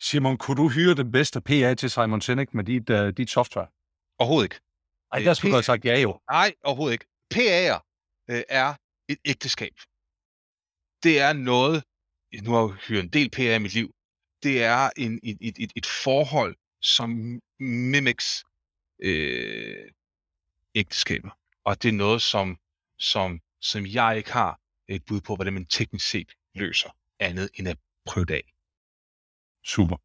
Simon, 0.00 0.38
kunne 0.38 0.56
du 0.56 0.68
hyre 0.68 0.94
den 0.94 1.12
bedste 1.12 1.40
PA 1.40 1.74
til 1.74 1.90
Simon 1.90 2.20
Sinek 2.20 2.54
med 2.54 2.64
dit, 2.64 2.90
uh, 2.90 3.08
dit 3.08 3.30
software? 3.30 3.66
Overhovedet 4.18 4.44
ikke. 4.44 4.60
Ej, 5.12 5.18
der 5.18 5.34
skulle 5.34 5.50
du 5.50 5.56
have 5.56 5.62
sagt 5.62 5.84
ja 5.84 6.00
jo. 6.00 6.20
Nej, 6.30 6.54
overhovedet 6.64 6.92
ikke. 6.92 7.06
PA'er 7.34 7.78
øh, 8.30 8.42
er 8.48 8.74
et 9.08 9.18
ægteskab. 9.24 9.74
Det 11.02 11.20
er 11.20 11.32
noget, 11.32 11.84
nu 12.42 12.50
har 12.50 12.60
jeg 12.60 12.68
hørt 12.88 13.04
en 13.04 13.10
del 13.10 13.30
PR 13.30 13.40
i 13.40 13.58
mit 13.58 13.74
liv, 13.74 13.94
det 14.42 14.62
er 14.62 14.90
en, 14.96 15.20
et, 15.22 15.38
et, 15.40 15.56
et, 15.58 15.72
et 15.76 15.86
forhold, 15.86 16.56
som 16.82 17.40
mimics 17.60 18.44
øh, 19.02 19.90
ægteskaber. 20.74 21.30
Og 21.64 21.82
det 21.82 21.88
er 21.88 21.92
noget, 21.92 22.22
som, 22.22 22.58
som, 22.98 23.40
som 23.60 23.86
jeg 23.86 24.16
ikke 24.16 24.32
har 24.32 24.60
et 24.88 25.04
bud 25.04 25.20
på, 25.20 25.34
hvordan 25.34 25.52
man 25.52 25.66
teknisk 25.66 26.08
set 26.08 26.32
løser, 26.54 26.90
andet 27.20 27.50
end 27.54 27.68
at 27.68 27.78
prøve 28.06 28.26
det 28.26 28.34
af. 28.34 28.54
Super. 29.64 29.96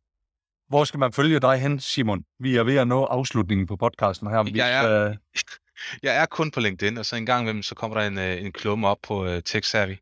Hvor 0.70 0.84
skal 0.84 1.00
man 1.00 1.14
følge 1.14 1.40
dig 1.40 1.58
hen, 1.58 1.80
Simon? 1.80 2.26
Vi 2.40 2.56
er 2.56 2.64
ved 2.64 2.76
at 2.76 2.88
nå 2.88 3.06
afslutningen 3.06 3.68
på 3.68 3.76
podcasten 3.76 4.28
her. 4.28 4.44
Hvis, 4.44 4.56
jeg, 4.56 4.86
er, 4.86 5.10
øh... 5.10 5.16
jeg 6.04 6.22
er 6.22 6.26
kun 6.26 6.52
på 6.52 6.60
LinkedIn, 6.60 6.98
og 6.98 7.06
så 7.06 7.16
en 7.16 7.26
gang 7.26 7.42
imellem, 7.42 7.64
så 7.64 7.76
kommer 7.76 8.00
der 8.00 8.08
en, 8.08 8.18
øh, 8.18 8.46
en 8.46 8.52
klumme 8.52 8.88
op 8.88 8.98
på 9.02 9.26
uh, 9.26 9.40
TechSavvy 9.46 9.98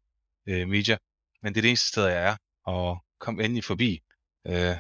uh, 0.48 0.68
Media, 0.68 0.98
men 1.44 1.54
det 1.54 1.60
er 1.60 1.62
det 1.62 1.70
eneste 1.70 1.88
sted, 1.88 2.06
jeg 2.06 2.24
er, 2.24 2.36
og 2.66 2.98
kom 3.20 3.40
endelig 3.40 3.64
forbi. 3.64 4.00
Øh, 4.48 4.76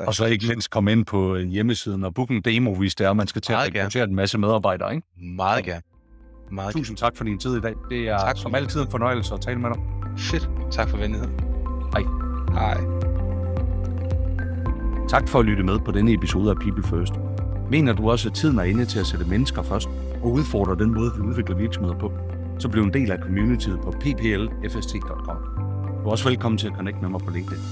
og 0.00 0.14
så 0.14 0.24
ikke 0.24 0.46
mindst 0.48 0.70
komme 0.70 0.92
ind 0.92 1.06
på 1.06 1.34
øh, 1.34 1.46
hjemmesiden 1.46 2.04
og 2.04 2.14
booke 2.14 2.34
en 2.34 2.42
demo, 2.42 2.74
hvis 2.74 2.94
det 2.94 3.06
er, 3.06 3.12
man 3.12 3.26
skal 3.26 3.42
til 3.42 3.52
at 3.52 3.58
rekruttere 3.58 4.04
en 4.04 4.14
masse 4.14 4.38
medarbejdere, 4.38 4.94
ikke? 4.94 5.06
Meget 5.16 5.64
gerne. 5.64 5.82
Meget 6.50 6.74
Tusind 6.74 6.96
tak 6.96 7.16
for 7.16 7.24
din 7.24 7.38
tid 7.38 7.56
i 7.56 7.60
dag. 7.60 7.74
Det 7.90 8.08
er 8.08 8.18
tak. 8.18 8.36
som 8.36 8.54
altid 8.54 8.80
en 8.80 8.90
fornøjelse 8.90 9.34
at 9.34 9.40
tale 9.40 9.58
med 9.60 9.70
dig. 9.70 9.82
Fedt. 10.18 10.50
Tak 10.70 10.88
for 10.88 10.96
venligheden. 10.96 11.40
Hej. 11.92 12.02
Hej. 12.52 12.80
Tak 15.08 15.28
for 15.28 15.38
at 15.38 15.44
lytte 15.44 15.62
med 15.62 15.78
på 15.78 15.90
denne 15.90 16.12
episode 16.12 16.50
af 16.50 16.56
People 16.56 16.82
First. 16.82 17.12
Mener 17.70 17.92
du 17.92 18.10
også, 18.10 18.28
at 18.28 18.34
tiden 18.34 18.58
er 18.58 18.62
inde 18.62 18.84
til 18.84 18.98
at 18.98 19.06
sætte 19.06 19.24
mennesker 19.24 19.62
først 19.62 19.88
og 20.22 20.30
udfordre 20.30 20.84
den 20.84 20.94
måde, 20.94 21.12
vi 21.16 21.20
udvikler 21.20 21.56
virksomheder 21.56 21.98
på? 21.98 22.12
Så 22.60 22.68
bliv 22.68 22.82
en 22.82 22.92
del 22.94 23.10
af 23.10 23.18
communityet 23.18 23.80
på 23.80 23.90
pplfst.com. 23.90 25.36
Du 26.02 26.06
er 26.06 26.10
også 26.10 26.28
velkommen 26.28 26.58
til 26.58 26.66
at 26.66 26.72
connecte 26.74 27.00
med 27.00 27.08
mig 27.08 27.20
på 27.20 27.30
LinkedIn. 27.30 27.62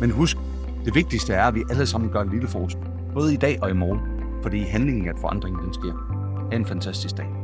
Men 0.00 0.10
husk, 0.10 0.36
det 0.84 0.94
vigtigste 0.94 1.32
er, 1.32 1.44
at 1.44 1.54
vi 1.54 1.62
alle 1.70 1.86
sammen 1.86 2.10
gør 2.10 2.20
en 2.20 2.30
lille 2.30 2.48
forskel. 2.48 2.84
Både 3.14 3.34
i 3.34 3.36
dag 3.36 3.62
og 3.62 3.70
i 3.70 3.72
morgen. 3.72 4.00
Fordi 4.42 4.58
handlingen 4.58 5.08
at 5.08 5.18
forandringen 5.20 5.64
den 5.64 5.74
sker. 5.74 5.92
Ha' 6.50 6.56
en 6.56 6.66
fantastisk 6.66 7.16
dag. 7.16 7.39